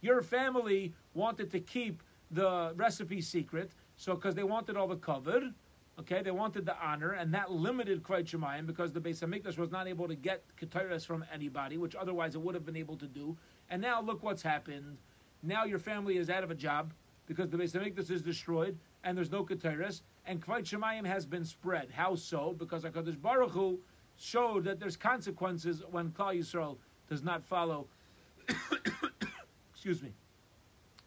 [0.00, 5.50] Your family wanted to keep the recipe secret, so because they wanted all the cover,
[5.98, 9.70] okay, they wanted the honor, and that limited Kvaid Shemayim because the Beis Hamikdash was
[9.70, 13.06] not able to get Keteris from anybody, which otherwise it would have been able to
[13.06, 13.36] do.
[13.70, 14.98] And now look what's happened.
[15.42, 16.92] Now your family is out of a job
[17.26, 21.44] because the Beis Hamikdash is destroyed, and there's no Keteris, and Kvayt Shemayim has been
[21.44, 21.90] spread.
[21.90, 22.54] How so?
[22.58, 23.80] Because HaKadosh Baruch Hu
[24.18, 26.76] showed that there's consequences when Klal Yisrael
[27.08, 27.86] does not follow,
[29.72, 30.12] excuse me,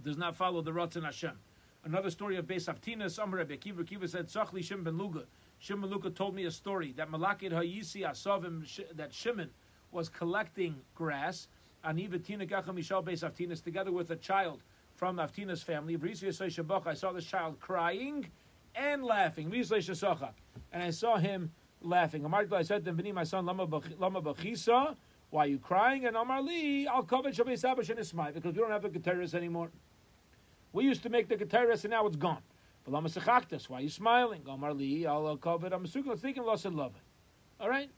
[0.04, 1.38] does not follow the Ratzon Hashem.
[1.84, 5.26] Another story of Beis Avtina, Amr Rebbe Akiva, Akiva said, Tzachli Shim ben Luga.
[5.60, 9.50] Shimon Luga told me a story that Malakid Hayisi Asavim, that Shimon
[9.92, 11.48] was collecting grass,
[11.86, 14.64] Aniva Tina Gacha Mishal Beis Avtinas, together with a child
[14.96, 15.98] from Avtina's family.
[16.86, 18.28] I saw this child crying
[18.76, 19.54] and laughing.
[19.54, 22.26] And I saw him laughing.
[22.34, 24.96] I said to him, my son, Lama Bachisa,
[25.30, 26.06] Why are you crying?
[26.06, 29.34] And Amar Li, Al Kovet Shabbat Sabash and Ismail, because we don't have the Keteris
[29.34, 29.72] anymore.
[30.74, 32.42] We used to make the Keteris and now it's gone.
[32.84, 34.42] But Lama sahaktas why are you smiling?
[34.48, 35.86] Amar Li, Al Kovet, I'm
[36.18, 37.64] thinking lost and love it.
[37.64, 37.90] All right?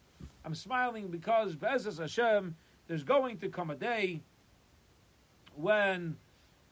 [0.45, 2.55] I'm smiling because Bezos Hashem,
[2.87, 4.21] there's going to come a day
[5.55, 6.17] when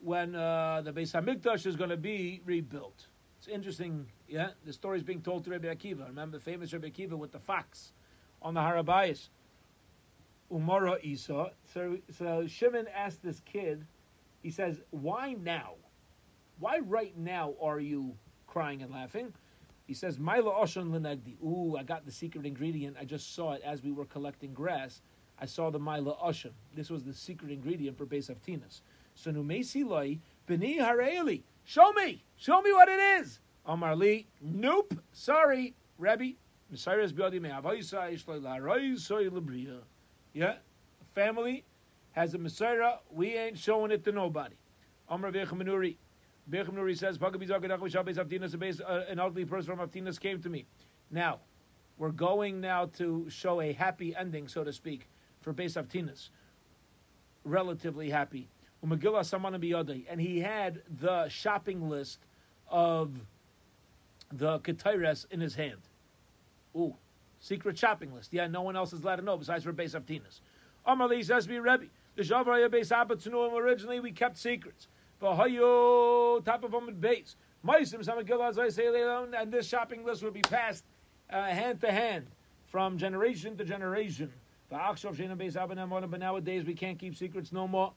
[0.04, 3.06] when uh, the Beis Hamikdash is going to be rebuilt.
[3.42, 4.50] It's interesting, yeah.
[4.66, 6.06] The story is being told to Rabbi Akiva.
[6.06, 7.92] Remember, famous Rabbi Akiva with the fox
[8.40, 9.30] on the Harabayas.
[10.52, 11.50] Umara Isa.
[11.74, 13.88] So, so Shimon asked this kid.
[14.44, 15.74] He says, "Why now?
[16.60, 19.34] Why right now are you crying and laughing?"
[19.88, 22.96] He says, "Maila Oshan Lenegdi." Ooh, I got the secret ingredient.
[23.00, 25.02] I just saw it as we were collecting grass.
[25.40, 26.52] I saw the Maila Oshan.
[26.76, 28.82] This was the secret ingredient for Beis Avtinas.
[29.16, 31.42] So Numesi Loi, Beni Hareli.
[31.72, 32.22] Show me.
[32.36, 33.40] Show me what it is.
[33.66, 34.94] Amar Li, nope.
[35.14, 36.34] Sorry, Rebbe.
[40.34, 40.56] Yeah,
[41.16, 41.64] family
[42.12, 42.96] has a Messiah.
[43.10, 44.56] We ain't showing it to nobody.
[45.08, 45.96] Amar Vechamanuri.
[46.50, 47.18] Vechamanuri says,
[48.82, 50.66] uh, an elderly person from Avtinas came to me.
[51.10, 51.40] Now,
[51.98, 55.08] we're going now to show a happy ending, so to speak,
[55.40, 56.32] for Beis Avtinas.
[57.46, 58.50] Relatively happy
[58.84, 62.20] and he had the shopping list
[62.68, 63.14] of
[64.32, 65.80] the Ketires in his hand.
[66.76, 66.96] Ooh,
[67.40, 68.34] secret shopping list.
[68.34, 70.40] Yeah, no one else is allowed to know besides Beis Avtinas.
[70.88, 71.86] Amarli says be Rebbe.
[72.16, 74.88] The Shavraya Beis Abatznuim originally we kept secrets.
[75.22, 77.36] Vahayo top of them base.
[77.66, 80.86] Maisim Samagil as I say alone and this shopping list would be passed
[81.30, 82.26] uh, hand to hand
[82.68, 84.32] from generation to generation.
[84.70, 84.98] But
[86.20, 87.94] nowadays we can't keep secrets no more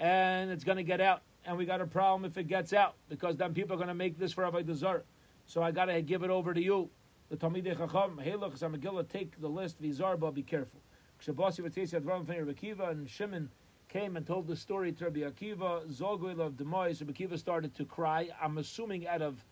[0.00, 1.22] and it's going to get out.
[1.44, 3.94] And we got a problem if it gets out because then people are going to
[3.94, 5.02] make this for Rabbi Dezar.
[5.46, 6.90] So I got to give it over to you.
[7.28, 10.80] The Talmidei Chacham, hey look, Zamagilla, take the list, Vizarba, be careful.
[11.22, 13.48] Kshabasi Vatesi Advarim Rabbi Akiva, and Shimon
[13.88, 17.84] came and told the story to Rabbi Akiva, Zolgoil of Demois, Rabbi Akiva started to
[17.84, 19.44] cry, I'm assuming out of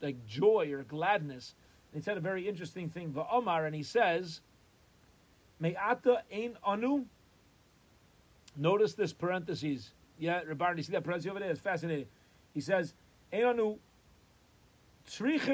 [0.00, 1.54] like joy or gladness.
[1.92, 4.40] And he said a very interesting thing, Va'omar, and he says,
[5.60, 7.04] Me'ata ein anu
[8.56, 9.92] Notice this parentheses.
[10.18, 11.50] Yeah, Rabbi, you see that parenthesis over there?
[11.50, 12.06] It's fascinating.
[12.52, 12.94] He says,
[13.32, 13.78] Trichim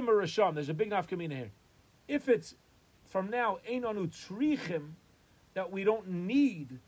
[0.08, 0.54] or Risham.
[0.54, 1.50] There's a big nafkamina here.
[2.08, 2.54] If it's
[3.06, 4.90] from now, Einanu Trichim,
[5.54, 6.78] that we don't need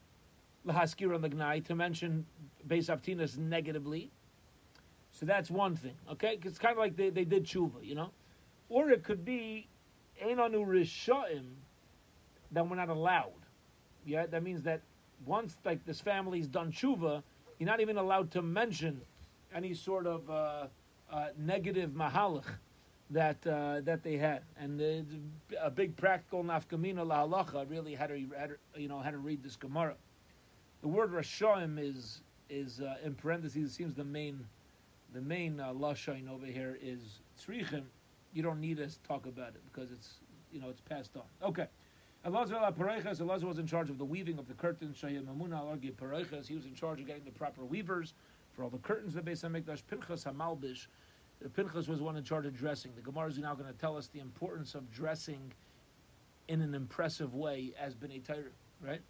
[0.66, 2.26] Lahaskir on the Gnai to mention
[2.68, 4.10] Beis Avtinas negatively.
[5.10, 6.38] So that's one thing, okay?
[6.42, 8.10] It's kind of like they, they did tshuva, you know?
[8.68, 9.68] Or it could be
[10.24, 11.44] Einanu Rishaim,
[12.52, 13.32] that we're not allowed.
[14.06, 14.82] Yeah, that means that
[15.26, 17.22] once like this family's done tshuva,
[17.58, 19.00] you're not even allowed to mention
[19.54, 20.66] any sort of uh,
[21.10, 22.44] uh, negative mahalach
[23.10, 24.80] that uh, that they had, and
[25.60, 29.18] a big practical nafkamina la halacha really had to, had to, you know had to
[29.18, 29.94] read this gemara.
[30.80, 33.70] The word rashaim is is uh, in parentheses.
[33.70, 34.46] It seems the main
[35.12, 37.84] the main uh, lashain over here is tzrichim.
[38.32, 40.14] You don't need us to talk about it because it's
[40.50, 41.48] you know it's passed on.
[41.48, 41.66] Okay.
[42.24, 44.96] Elazar was in charge of the weaving of the curtains.
[45.00, 46.46] Shaya Mamuna Alargi.
[46.46, 48.14] He was in charge of getting the proper weavers
[48.52, 49.82] for all the curtains the Beis Hamikdash.
[49.90, 50.86] Pinchas Hamalbish.
[51.44, 52.92] Uh, Pinchas was one in charge of dressing.
[52.94, 55.52] The Gemara is now going to tell us the importance of dressing
[56.46, 58.44] in an impressive way as Torah,
[58.80, 59.00] right?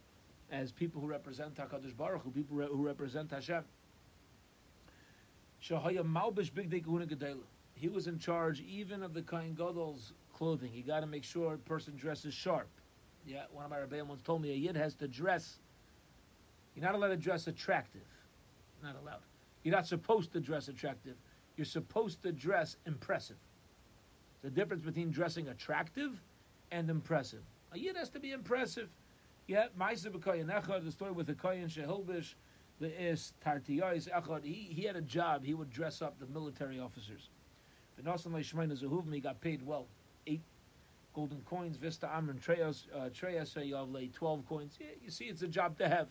[0.51, 3.64] As people who represent Hakadosh Baruch Hu, people who represent Hashem.
[5.62, 7.42] Shahaya Malbish Big Gedela.
[7.75, 10.72] He was in charge even of the Kain Gadol's clothing.
[10.72, 12.68] You got to make sure a person dresses sharp.
[13.26, 15.58] Yeah, one of my rebbeim once told me a yid has to dress.
[16.74, 18.02] You're not allowed to dress attractive.
[18.82, 19.20] Not allowed.
[19.62, 21.16] You're not supposed to dress attractive.
[21.56, 23.37] You're supposed to dress impressive.
[24.42, 26.20] The difference between dressing attractive
[26.72, 27.42] and impressive.
[27.72, 28.88] A yid has to be impressive.
[29.46, 32.35] Yeah, Maisa b'koyin the story with the koyin shehilbish,
[32.80, 34.44] the is tartiyais echad.
[34.44, 35.44] He he had a job.
[35.44, 37.28] He would dress up the military officers.
[37.96, 39.87] But Nasan Leishmain Zehuvim, he got paid well,
[41.14, 44.77] golden coins, Vista Amron Treyas, uh, Treyas Yavle, 12 coins.
[44.81, 46.09] Yeah, you see, it's a job to have,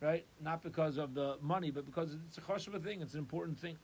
[0.00, 0.24] right?
[0.42, 3.02] Not because of the money, but because it's a chashuva thing.
[3.02, 3.76] It's an important thing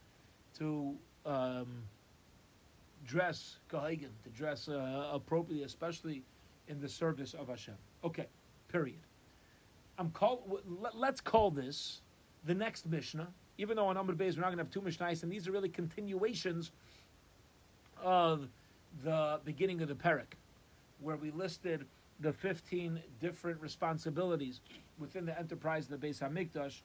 [0.58, 0.94] to
[1.26, 1.82] um,
[3.06, 6.22] dress kahagan, to dress uh, appropriately, especially
[6.68, 7.74] in the service of Hashem.
[8.02, 8.26] Okay,
[8.68, 9.00] period.
[9.98, 10.60] I'm call,
[10.94, 12.00] let's call this
[12.46, 15.22] the next Mishnah, even though on Amr Beis we're not going to have two Mishnahs,
[15.22, 16.72] and these are really continuations
[18.02, 18.48] of
[19.04, 20.34] the beginning of the parak
[21.04, 21.86] where we listed
[22.20, 24.60] the 15 different responsibilities
[24.98, 26.80] within the enterprise of the Beis Hamikdash.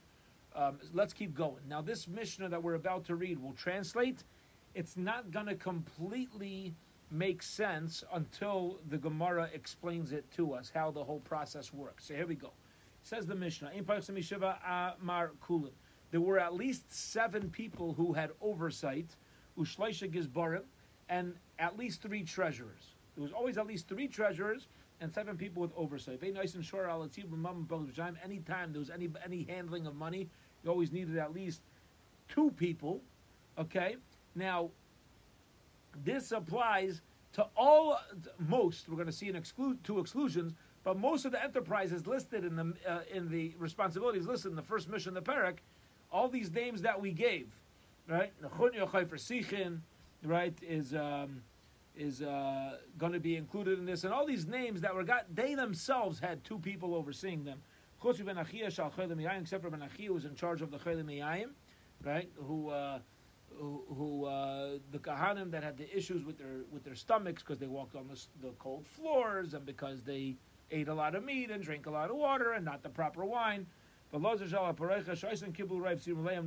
[0.56, 1.64] Um, let's keep going.
[1.68, 4.24] Now, this Mishnah that we're about to read will translate.
[4.76, 6.74] It's not going to completely
[7.12, 12.06] make sense until the Gemara explains it to us, how the whole process works.
[12.06, 12.52] So here we go.
[13.04, 13.72] Says the Mishnah,
[16.12, 19.16] there were at least seven people who had oversight,
[19.58, 20.64] ushleisha gizbarim,
[21.08, 22.96] and at least three treasurers.
[23.20, 24.70] There was always at least three treasurers
[25.02, 26.24] and seven people with oversight.
[26.24, 26.48] Anytime
[28.72, 30.30] there was any any handling of money,
[30.64, 31.60] you always needed at least
[32.30, 33.02] two people.
[33.58, 33.98] Okay,
[34.36, 34.70] now
[36.06, 37.02] this applies
[37.34, 38.00] to all
[38.38, 38.88] most.
[38.88, 40.54] We're going to see an exclude two exclusions,
[40.86, 44.62] but most of the enterprises listed in the uh, in the responsibilities listed in the
[44.62, 45.58] first mission, the parak,
[46.10, 47.50] all these names that we gave,
[48.08, 48.32] right?
[50.24, 50.96] Right is.
[50.96, 51.42] Um,
[52.00, 55.26] is uh, going to be included in this, and all these names that were got,
[55.36, 57.62] they themselves had two people overseeing them.
[58.02, 58.18] Except
[59.62, 61.50] for Ben who was in charge of the Chelim
[62.02, 62.32] right?
[62.38, 63.00] Who uh,
[63.58, 67.60] who, who uh, the Kahanim that had the issues with their with their stomachs because
[67.60, 70.38] they walked on the, the cold floors and because they
[70.72, 73.26] ate a lot of meat and drank a lot of water and not the proper
[73.26, 73.66] wine.
[74.12, 74.22] But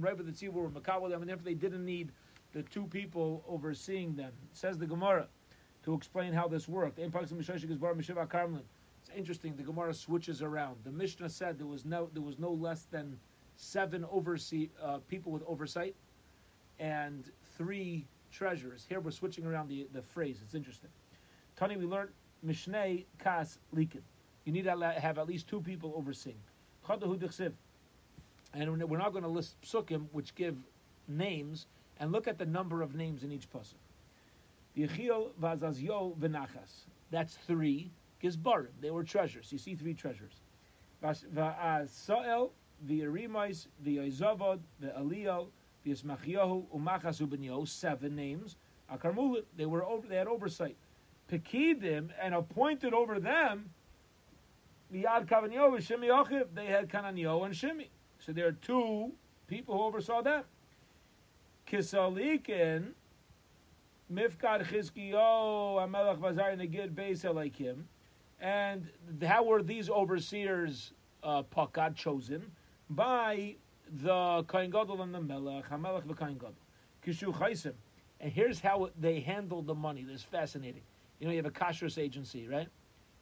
[0.01, 0.81] Rav the
[1.21, 2.12] and therefore they didn't need
[2.53, 4.33] the two people overseeing them.
[4.53, 5.29] Says the Gemara
[5.85, 6.99] to explain how this worked.
[6.99, 7.14] It's
[9.16, 9.57] interesting.
[9.57, 10.77] The Gemara switches around.
[10.85, 13.18] The Mishnah said there was no there was no less than
[13.57, 15.95] seven oversee uh, people with oversight
[16.79, 18.87] and three treasurers.
[18.88, 20.38] Here we're switching around the, the phrase.
[20.42, 20.90] It's interesting.
[21.57, 22.11] Tony, we learned
[22.45, 24.01] Mishneh Kas Likin.
[24.45, 26.40] You need to have at least two people overseeing.
[28.55, 30.57] And we're not going to list psukim, which give
[31.07, 31.66] names,
[32.01, 33.75] and look at the number of names in each pasuk.
[34.77, 36.87] Yechiel v'Azazio v'Nachas.
[37.11, 37.91] That's three
[38.23, 38.69] gizbarim.
[38.81, 39.53] They were treasures.
[39.53, 40.41] You see three treasures.
[41.03, 42.51] V'Asael
[42.87, 45.49] v'Yerimais v'Yizavod v'Eliel
[45.87, 47.67] v'Yismachyahu u'Machas u'Benyo.
[47.69, 48.57] Seven names.
[48.93, 49.45] Akarmulit.
[49.57, 50.07] They were over.
[50.07, 50.77] They had oversight.
[51.31, 53.71] Pekidim and appointed over them.
[54.93, 56.55] Miyad Kananyo v'Shimi Yochiv.
[56.55, 57.89] They had Kananyo and Shimi.
[58.19, 59.13] So there are two
[59.49, 60.45] people who oversaw them.
[61.67, 62.95] Kisalikin
[64.12, 67.85] Mifkad Chizkiyo Amelech Vazar Negid Beis Elikim.
[68.38, 68.90] And
[69.22, 72.51] how were these overseers uh, pakad chosen?
[72.90, 73.57] By
[74.03, 76.55] the Kain Gadol and the Melech, Hamelech v'Kain Gadol.
[77.07, 77.72] Kishu Chaisim.
[78.20, 80.03] And here's how they handled the money.
[80.03, 80.83] This is fascinating.
[81.18, 82.68] You know, you have a kashrus agency, right?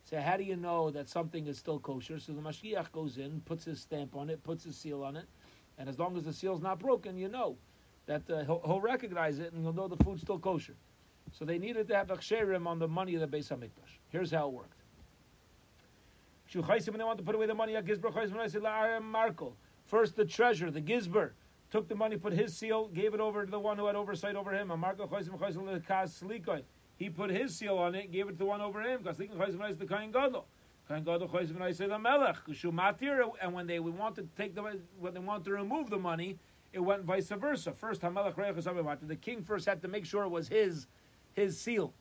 [0.04, 2.18] So how do you know that something is still kosher?
[2.18, 5.26] So the mashgiach goes in, puts his stamp on it, puts his seal on it,
[5.78, 7.56] and as long as the seal's not broken, you know
[8.10, 10.74] that uh, he'll, he'll, recognize it and he'll know the food's still kosher.
[11.30, 13.98] So they needed to have aksherim on the money of the Beis Hamikdash.
[14.08, 14.74] Here's how it worked.
[16.52, 17.76] When they want to put away the money.
[19.86, 21.30] First, the treasurer, the Gizber,
[21.70, 24.34] took the money, put his seal, gave it over to the one who had oversight
[24.34, 24.72] over him.
[26.96, 29.04] He put his seal on it, gave it to the one over him.
[29.04, 30.48] The Kain Gadol.
[30.88, 31.06] And
[33.54, 34.62] when they want to take the
[34.98, 36.36] when they want to remove the money,
[36.72, 37.72] it went vice versa.
[37.72, 40.86] First, the king first had to make sure it was his
[41.32, 41.92] his seal,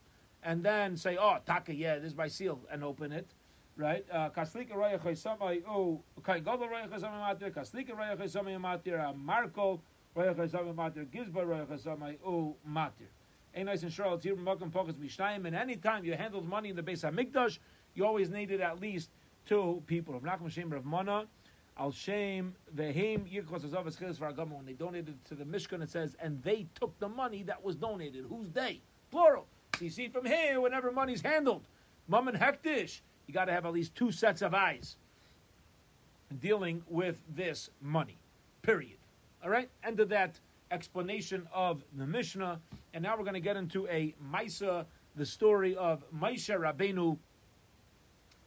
[0.44, 3.28] and then say, "Oh, taka, yeah, this is my seal," and open it.
[3.76, 4.06] Right?
[4.12, 7.52] Uh, Kaslika chaysamay oh kai gadol raya chaysamay matir.
[7.52, 9.00] Kaslika chaysamay matir.
[9.00, 9.82] Uh, Marco
[10.36, 11.06] chaysamay matir.
[11.06, 13.08] Gizba chaysamay oh matir.
[13.56, 13.92] Nice and.
[14.14, 15.46] It's here from pockets mishnayim.
[15.46, 17.60] And any time you handled money in the Beis Hamikdash,
[17.96, 19.10] you always needed at least
[19.46, 20.14] two people.
[20.14, 21.26] Rav Nachman Shem Rav Mana
[21.80, 26.44] Al Shem Vehim Yikos Azav Eschilus When they donated to the Mishkan, it says, and
[26.44, 28.26] they took the money that was donated.
[28.28, 28.82] Who's they?
[29.12, 29.46] Plural.
[29.78, 31.64] So you see from here, whenever money's handled,
[32.10, 34.98] mum and hektish, you got to have at least two sets of eyes
[36.42, 38.18] dealing with this money.
[38.62, 38.98] Period.
[39.42, 39.70] All right.
[39.84, 40.38] End of that
[40.72, 42.60] explanation of the Mishnah,
[42.94, 47.18] and now we're going to get into a Maisa, the story of Moshe Rabbeinu,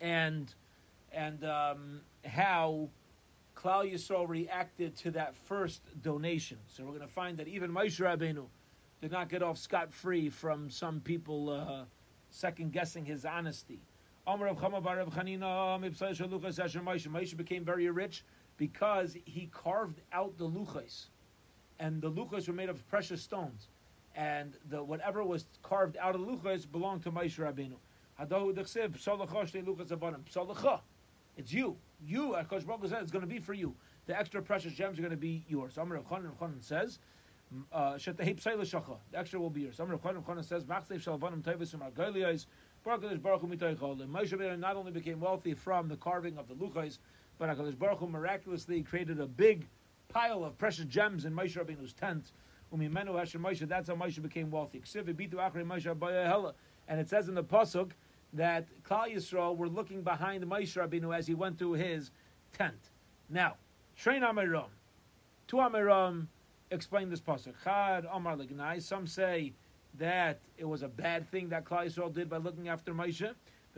[0.00, 0.52] and
[1.12, 2.88] and um, how
[3.62, 6.58] Klal Yisrael reacted to that first donation.
[6.66, 8.46] So we're going to find that even Moshe Rabbeinu
[9.00, 11.84] did not get off scot free from some people uh,
[12.30, 13.78] second guessing his honesty.
[17.12, 18.24] Moshe became very rich
[18.56, 21.06] because he carved out the luchas,
[21.78, 23.68] and the luchas were made of precious stones,
[24.14, 27.76] and the whatever was carved out of the luchas belonged to Moshe Rabbeinu.
[31.36, 31.76] It's you.
[32.06, 33.74] You, HaKadosh Baruch said, it's going to be for you.
[34.06, 35.78] The extra precious gems are going to be yours.
[35.78, 36.98] Amr of Chanan says,
[37.72, 39.78] uh, the extra will be yours.
[39.78, 42.46] Amr of Chanan says, Machsev Shalvanim Tevis from Argolias,
[42.84, 46.98] Baruch Baruch Moshe Rabbeinu not only became wealthy from the carving of the luchais,
[47.38, 49.68] but HaKadosh Baruch Hu miraculously created a big
[50.08, 52.32] pile of precious gems in Moshe Rabbeinu's tent.
[52.72, 54.82] That's how Moshe became wealthy.
[56.88, 57.90] And it says in the pasuk
[58.32, 62.10] that Klal Yisrael were looking behind Moshe Rabbeinu as he went to his
[62.52, 62.90] tent.
[63.28, 63.56] Now,
[63.96, 64.68] Train Amiram.
[65.46, 66.26] Two Amiram
[66.70, 67.54] explain this pasuk.
[67.62, 68.80] Chad Amar Lignai.
[68.82, 69.52] Some say
[69.98, 73.34] that it was a bad thing that Klal Yisrael did by looking after Moshe.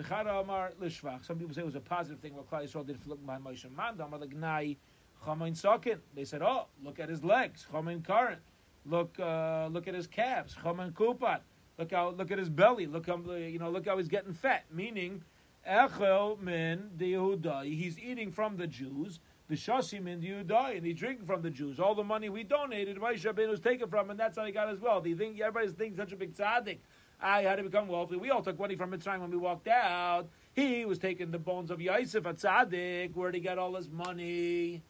[0.09, 1.25] Chad Amar Lishvach.
[1.25, 3.45] Some people say it was a positive thing what Klal Yisrael did for looking behind
[3.45, 3.71] Moshe.
[3.75, 4.77] Man Amar Lignai.
[5.25, 6.01] Chamain Sakin.
[6.15, 7.67] They said, oh, look at his legs.
[7.73, 8.39] Chamain Karan.
[8.87, 10.55] Look, uh, look at his calves.
[10.63, 11.41] Chamain Kupat.
[11.79, 12.87] Look how, look at his belly.
[12.87, 14.65] Look how, you know, look how he's getting fat.
[14.73, 15.23] Meaning,
[15.69, 17.17] Echel min de
[17.65, 19.21] He's eating from the Jews.
[19.51, 21.79] V'shasim in Yudai, and he's drinking from the Jews.
[21.79, 24.81] All the money we donated, Moshe was taken from, and that's how he got his
[24.81, 25.07] wealth.
[25.07, 26.79] You think everybody's thinking such a big tzaddik?
[27.23, 28.17] Ah, I had to become wealthy.
[28.17, 30.29] We all took money from Mitzrayim when we walked out.
[30.55, 33.15] He was taking the bones of Yosef, a tzaddik.
[33.15, 34.83] Where'd he get all his money?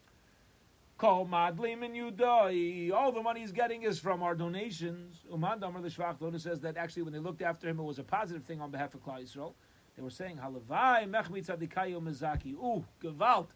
[0.00, 0.87] Kol madlim and Yudai.
[1.00, 5.24] All the money he's getting is from our donations.
[5.30, 8.04] Uman Damar the Shvach says that actually when they looked after him, it was a
[8.04, 9.54] positive thing on behalf of Klal Yisrael.
[9.96, 12.54] They were saying, Halavai mechmi tzadikayo mezaki.
[12.54, 13.48] Ooh, gewalt.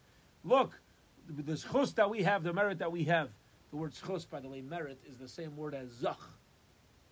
[0.43, 0.79] Look,
[1.27, 3.29] the schus that we have, the merit that we have.
[3.71, 6.19] The word schus, by the way, merit, is the same word as zach.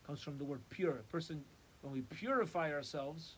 [0.05, 0.91] Comes from the word pure.
[0.91, 1.43] A person,
[1.81, 3.37] when we purify ourselves,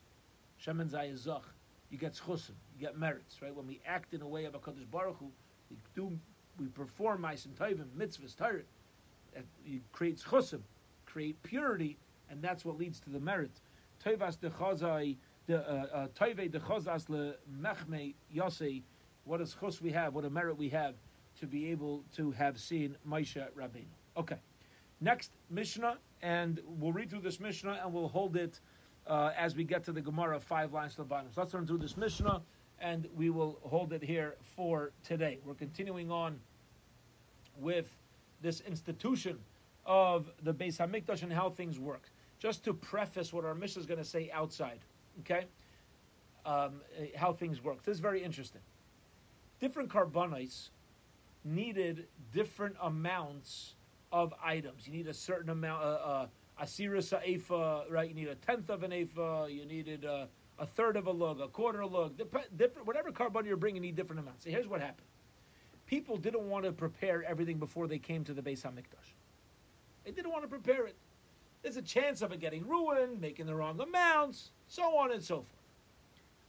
[0.64, 1.44] shemen zay zach,
[1.90, 3.56] you get schusim, you get merits, right?
[3.56, 5.32] When we act in a way of HaKadosh Baruch Hu,
[5.70, 6.20] we do,
[6.60, 8.62] we perform ma'asim tovim, mitzvahs, Torah,
[9.36, 10.62] it creates chusim,
[11.06, 11.98] create purity,
[12.30, 13.52] and that's what leads to the merit.
[14.04, 15.16] Tovas de chazai,
[15.48, 18.82] the uh, uh, Toive de Chozas le Mechme Yosei,
[19.26, 20.96] what is chus we have, what a merit we have
[21.40, 23.86] to be able to have seen Moshe Rabbeinu.
[24.18, 24.38] Okay,
[25.02, 28.60] next Mishnah, and we'll read through this Mishnah and we'll hold it
[29.08, 31.28] uh, as we get to the Gemara, five lines to the bottom.
[31.34, 32.42] So let's run through this Mishnah
[32.84, 35.40] and we will hold it here for today.
[35.46, 36.38] We're continuing on
[37.58, 37.90] with
[38.42, 39.40] this institution
[39.86, 42.04] of the Beis Hamikdash and how things work.
[42.40, 44.80] Just to preface what our Mishnah is going to say outside
[45.22, 45.46] okay,
[46.46, 46.82] um,
[47.16, 47.84] how things work.
[47.84, 48.62] This is very interesting.
[49.62, 50.70] Different korbanos
[51.46, 53.76] needed different amounts
[54.12, 54.88] of items.
[54.88, 56.28] You need a certain amount, uh, uh,
[56.62, 58.10] asira sa'efa, right?
[58.10, 59.54] You need a tenth of an efa.
[59.54, 60.28] You needed a,
[60.60, 62.18] a third of a lug, a quarter of a lug.
[62.18, 64.44] Different, whatever korban you're bringing, need different amounts.
[64.44, 65.08] So here's what happened.
[65.86, 69.14] People didn't want to prepare everything before they came to the Beis Hamikdash.
[70.06, 70.96] They didn't want to prepare it.
[71.62, 75.36] There's a chance of it getting ruined, making the wrong amounts so on and so
[75.36, 75.48] forth.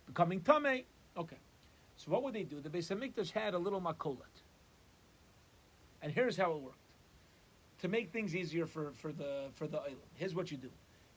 [0.07, 0.85] Becoming tame.
[1.17, 1.37] Okay.
[1.97, 2.61] So what would they do?
[2.61, 4.19] The Beis Hamikdash had a little makolet.
[6.03, 6.79] And here's how it worked.
[7.83, 10.71] To make things easier for, for the for the island, here's what you do.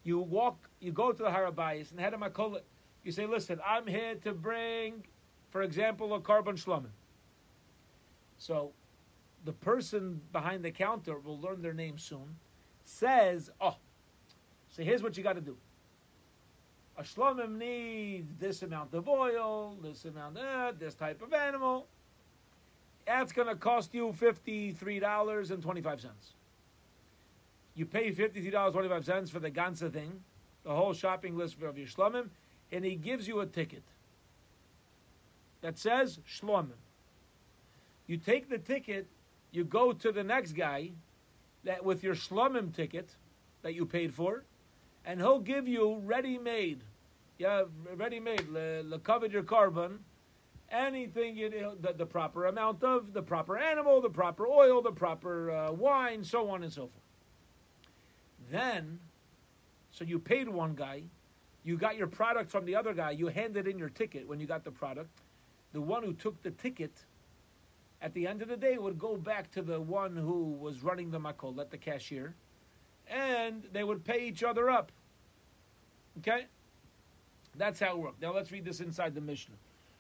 [0.03, 2.61] You walk, you go to the Harabayas and head a makolet.
[3.07, 5.05] You say, listen, I'm here to bring,
[5.49, 6.91] for example, a korban shlomim.
[8.37, 8.73] So
[9.45, 12.35] the person behind the counter will learn their name soon,
[12.83, 13.77] says, oh,
[14.67, 15.55] so here's what you got to do
[16.97, 21.87] a shlomim needs this amount of oil, this amount of this type of animal.
[23.05, 26.05] That's going to cost you $53.25.
[27.73, 30.19] You pay $53.25 for the Gansa thing,
[30.65, 32.31] the whole shopping list of your shlomim,
[32.71, 33.83] and he gives you a ticket
[35.61, 36.79] that says shlomim.
[38.07, 39.07] You take the ticket,
[39.51, 40.91] you go to the next guy
[41.63, 43.15] that with your shlomim ticket
[43.61, 44.43] that you paid for,
[45.05, 46.81] and he'll give you ready-made,
[47.37, 47.63] yeah,
[47.95, 49.97] ready-made, le covered your korban,
[50.69, 54.91] anything you know, the, the, proper amount of, the proper animal, the proper oil, the
[54.91, 56.91] proper uh, wine, so on and so forth.
[58.51, 58.99] Then,
[59.91, 61.03] so you paid one guy,
[61.63, 64.47] you got your product from the other guy, you handed in your ticket when you
[64.47, 65.09] got the product.
[65.73, 66.91] The one who took the ticket,
[68.01, 71.11] at the end of the day, would go back to the one who was running
[71.11, 72.33] the makol, let the cashier,
[73.09, 74.91] and they would pay each other up.
[76.19, 76.45] Okay?
[77.57, 78.21] That's how it worked.
[78.21, 79.55] Now let's read this inside the Mishnah.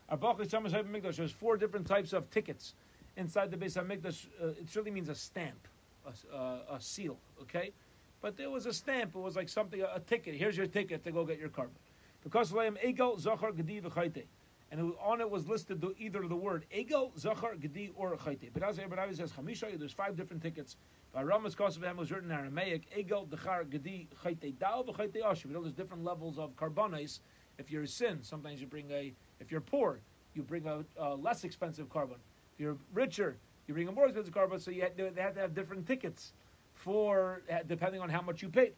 [0.09, 2.73] There's four different types of tickets
[3.17, 4.27] inside the Beis Hamikdash.
[4.41, 5.67] Uh, it really means a stamp,
[6.05, 7.17] a, uh, a, seal.
[7.41, 7.71] Okay,
[8.21, 9.15] but there was a stamp.
[9.15, 10.35] It was like something, a, a ticket.
[10.35, 11.69] Here's your ticket to go get your korban.
[12.23, 13.81] Because Egel Zachar Gedi
[14.69, 18.49] and on it was listed the, either the word Egel Zachar Gedi or Chayte.
[18.53, 18.77] But as
[19.17, 19.31] says
[19.79, 20.75] there's five different tickets.
[21.13, 25.73] By Ramas Kosovam was written in Aramaic Egel Dechar Gedi Chayte Dal v'Chayte know there's
[25.73, 27.19] different levels of korbanos
[27.57, 29.99] if you're a sin, sometimes you bring a, if you're poor,
[30.35, 32.17] you bring a, a less expensive korban.
[32.53, 33.37] If you're richer,
[33.67, 36.33] you bring a more expensive korban, so you had, they had to have different tickets
[36.87, 38.71] for, eh, depending on how much you paid.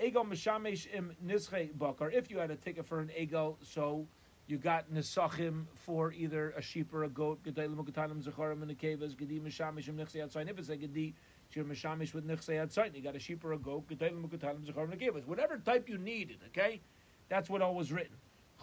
[0.00, 2.08] Ego Mishamesh im Nische Bakar.
[2.12, 4.06] If you had a ticket for an Ego, so
[4.46, 7.42] you got Nisachim for either a sheep or a goat.
[7.42, 10.48] Gedailim Ukatanim Zacharim in the Kavas, Gedi Mishamesh im Nichse outside.
[10.48, 11.12] If it's a Gedi,
[11.50, 12.92] you're Mishamish with Nichse outside.
[12.94, 13.88] You got a sheep or a goat.
[13.88, 15.26] Gedailim Ukatanim Zacharim in the Kavas.
[15.26, 16.80] Whatever type you needed, okay?
[17.28, 18.14] That's what all was written.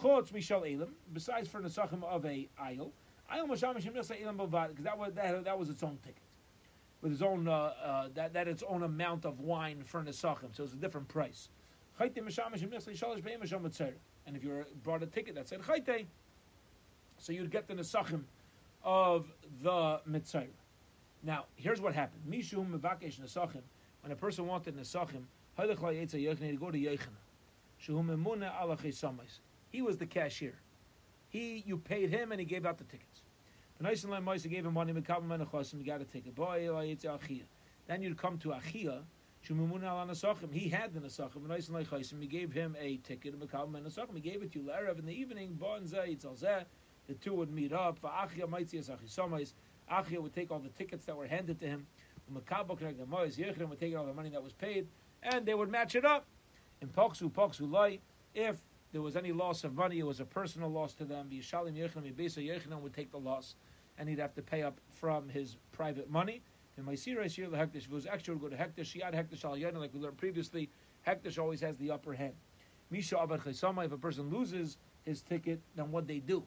[0.01, 0.93] Chutz mishal elim.
[1.11, 2.93] Besides for nesachim of a aisle,
[3.29, 6.21] aisle mashamish milsa elim bavad because that was that, that was its own ticket
[7.01, 7.51] with its own uh,
[7.83, 10.53] uh, that that its own amount of wine for nesachim.
[10.53, 11.49] So it's a different price.
[11.99, 12.11] And
[14.35, 16.05] if you brought a ticket that said chayte,
[17.17, 18.21] so you'd get the nesachim
[18.83, 19.31] of
[19.63, 20.45] the mitzvah.
[21.23, 22.21] Now, here's what happened.
[22.29, 23.63] Mishum mevakesh nesachim.
[24.01, 25.23] When a person wanted nesachim,
[25.57, 26.77] to go to.
[29.71, 30.53] He was the cashier.
[31.29, 33.21] He, you paid him, and he gave out the tickets.
[33.79, 34.93] He gave him money.
[34.93, 37.47] You got to take a ticket.
[37.87, 39.03] Then you'd come to Achia.
[39.41, 39.53] He
[40.69, 42.19] had the Nesachim.
[42.19, 43.33] He gave him a ticket.
[43.33, 43.39] He
[44.19, 45.57] gave it to you in the evening.
[45.59, 46.65] The
[47.21, 48.01] two would meet up.
[48.01, 48.49] Achia
[50.19, 51.87] would take all the tickets that were handed to him.
[52.29, 54.89] Yechrim would take all the money that was paid,
[55.23, 56.25] and they would match it up.
[56.81, 57.99] In Poksu, Poksu Lai,
[58.35, 58.57] if
[58.91, 61.29] there was any loss of money, it was a personal loss to them.
[61.31, 63.55] Yishalim Yechrim, Yibesa Yechrim would take the loss,
[63.97, 66.41] and he'd have to pay up from his private money.
[66.77, 69.77] In my Sira here, the it was would go to Hektish, Shiad Hektish Al Yadin,
[69.77, 70.69] like we learned previously.
[71.07, 72.33] Hektish always has the upper hand.
[72.91, 76.43] Misha Abad Chaysama, if a person loses his ticket, then what they do?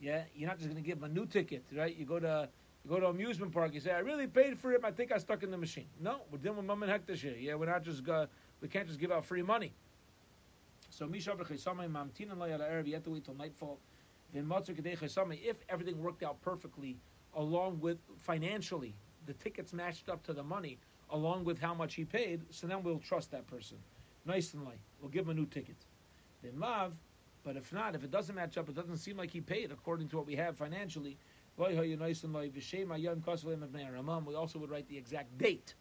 [0.00, 1.94] Yeah, you're not just going to give him a new ticket, right?
[1.94, 2.48] You go to
[2.84, 3.72] you go to amusement park.
[3.72, 4.84] You say, "I really paid for it.
[4.84, 7.36] I think I stuck in the machine." No, we're dealing with mom and hektish here.
[7.38, 8.26] Yeah, we're not just uh,
[8.60, 9.72] we can't just give out free money.
[10.90, 12.86] So misha mamtinan lo erev.
[12.86, 13.78] You have to wait till nightfall.
[14.34, 16.96] If everything worked out perfectly,
[17.36, 18.94] along with financially,
[19.26, 20.78] the tickets matched up to the money,
[21.10, 22.42] along with how much he paid.
[22.50, 23.78] So then we'll trust that person,
[24.26, 24.80] nice and light.
[25.00, 25.76] We'll give him a new ticket.
[26.42, 26.92] Then mav.
[27.44, 30.08] But if not, if it doesn't match up, it doesn't seem like he paid according
[30.08, 31.18] to what we have financially.
[31.56, 32.28] We also
[34.58, 35.74] would write the exact date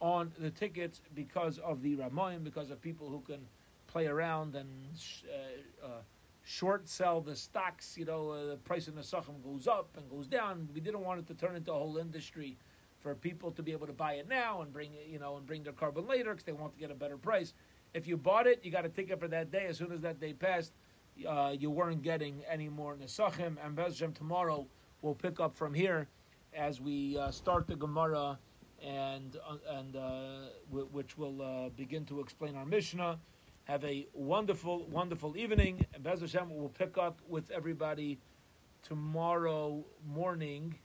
[0.00, 3.46] on the tickets because of the Ramayim, because of people who can
[3.86, 4.68] play around and
[5.82, 6.02] uh, uh,
[6.46, 7.98] short sell the stocks.
[7.98, 10.68] You know, uh, the price of the Sachem goes up and goes down.
[10.72, 12.56] We didn't want it to turn into a whole industry
[13.00, 15.64] for people to be able to buy it now and bring you know, and bring
[15.64, 17.52] their korban later because they want to get a better price.
[17.94, 19.66] If you bought it, you got a ticket for that day.
[19.66, 20.72] As soon as that day passed,
[21.28, 23.56] uh, you weren't getting any more Nesachim.
[23.64, 24.66] And Bezjem tomorrow
[25.02, 26.06] we'll pick up from here
[26.54, 28.38] as we uh, start the Gemara
[28.84, 33.18] and uh, and uh, w- which will uh, begin to explain our Mishnah.
[33.66, 35.84] Have a wonderful, wonderful evening.
[35.92, 38.16] And Bez Hashem will pick up with everybody
[38.84, 40.76] tomorrow morning.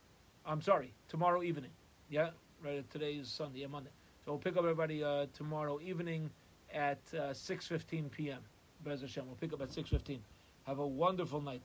[0.44, 1.70] I'm sorry, tomorrow evening.
[2.10, 2.30] Yeah,
[2.60, 2.88] right.
[2.90, 3.90] Today is Sunday, yeah, Monday.
[4.24, 6.28] So we'll pick up everybody uh, tomorrow evening
[6.74, 8.40] at 6:15 p.m.
[8.84, 9.26] Bez Hashem.
[9.28, 10.18] We'll pick up at 6:15.
[10.64, 11.62] Have a wonderful night.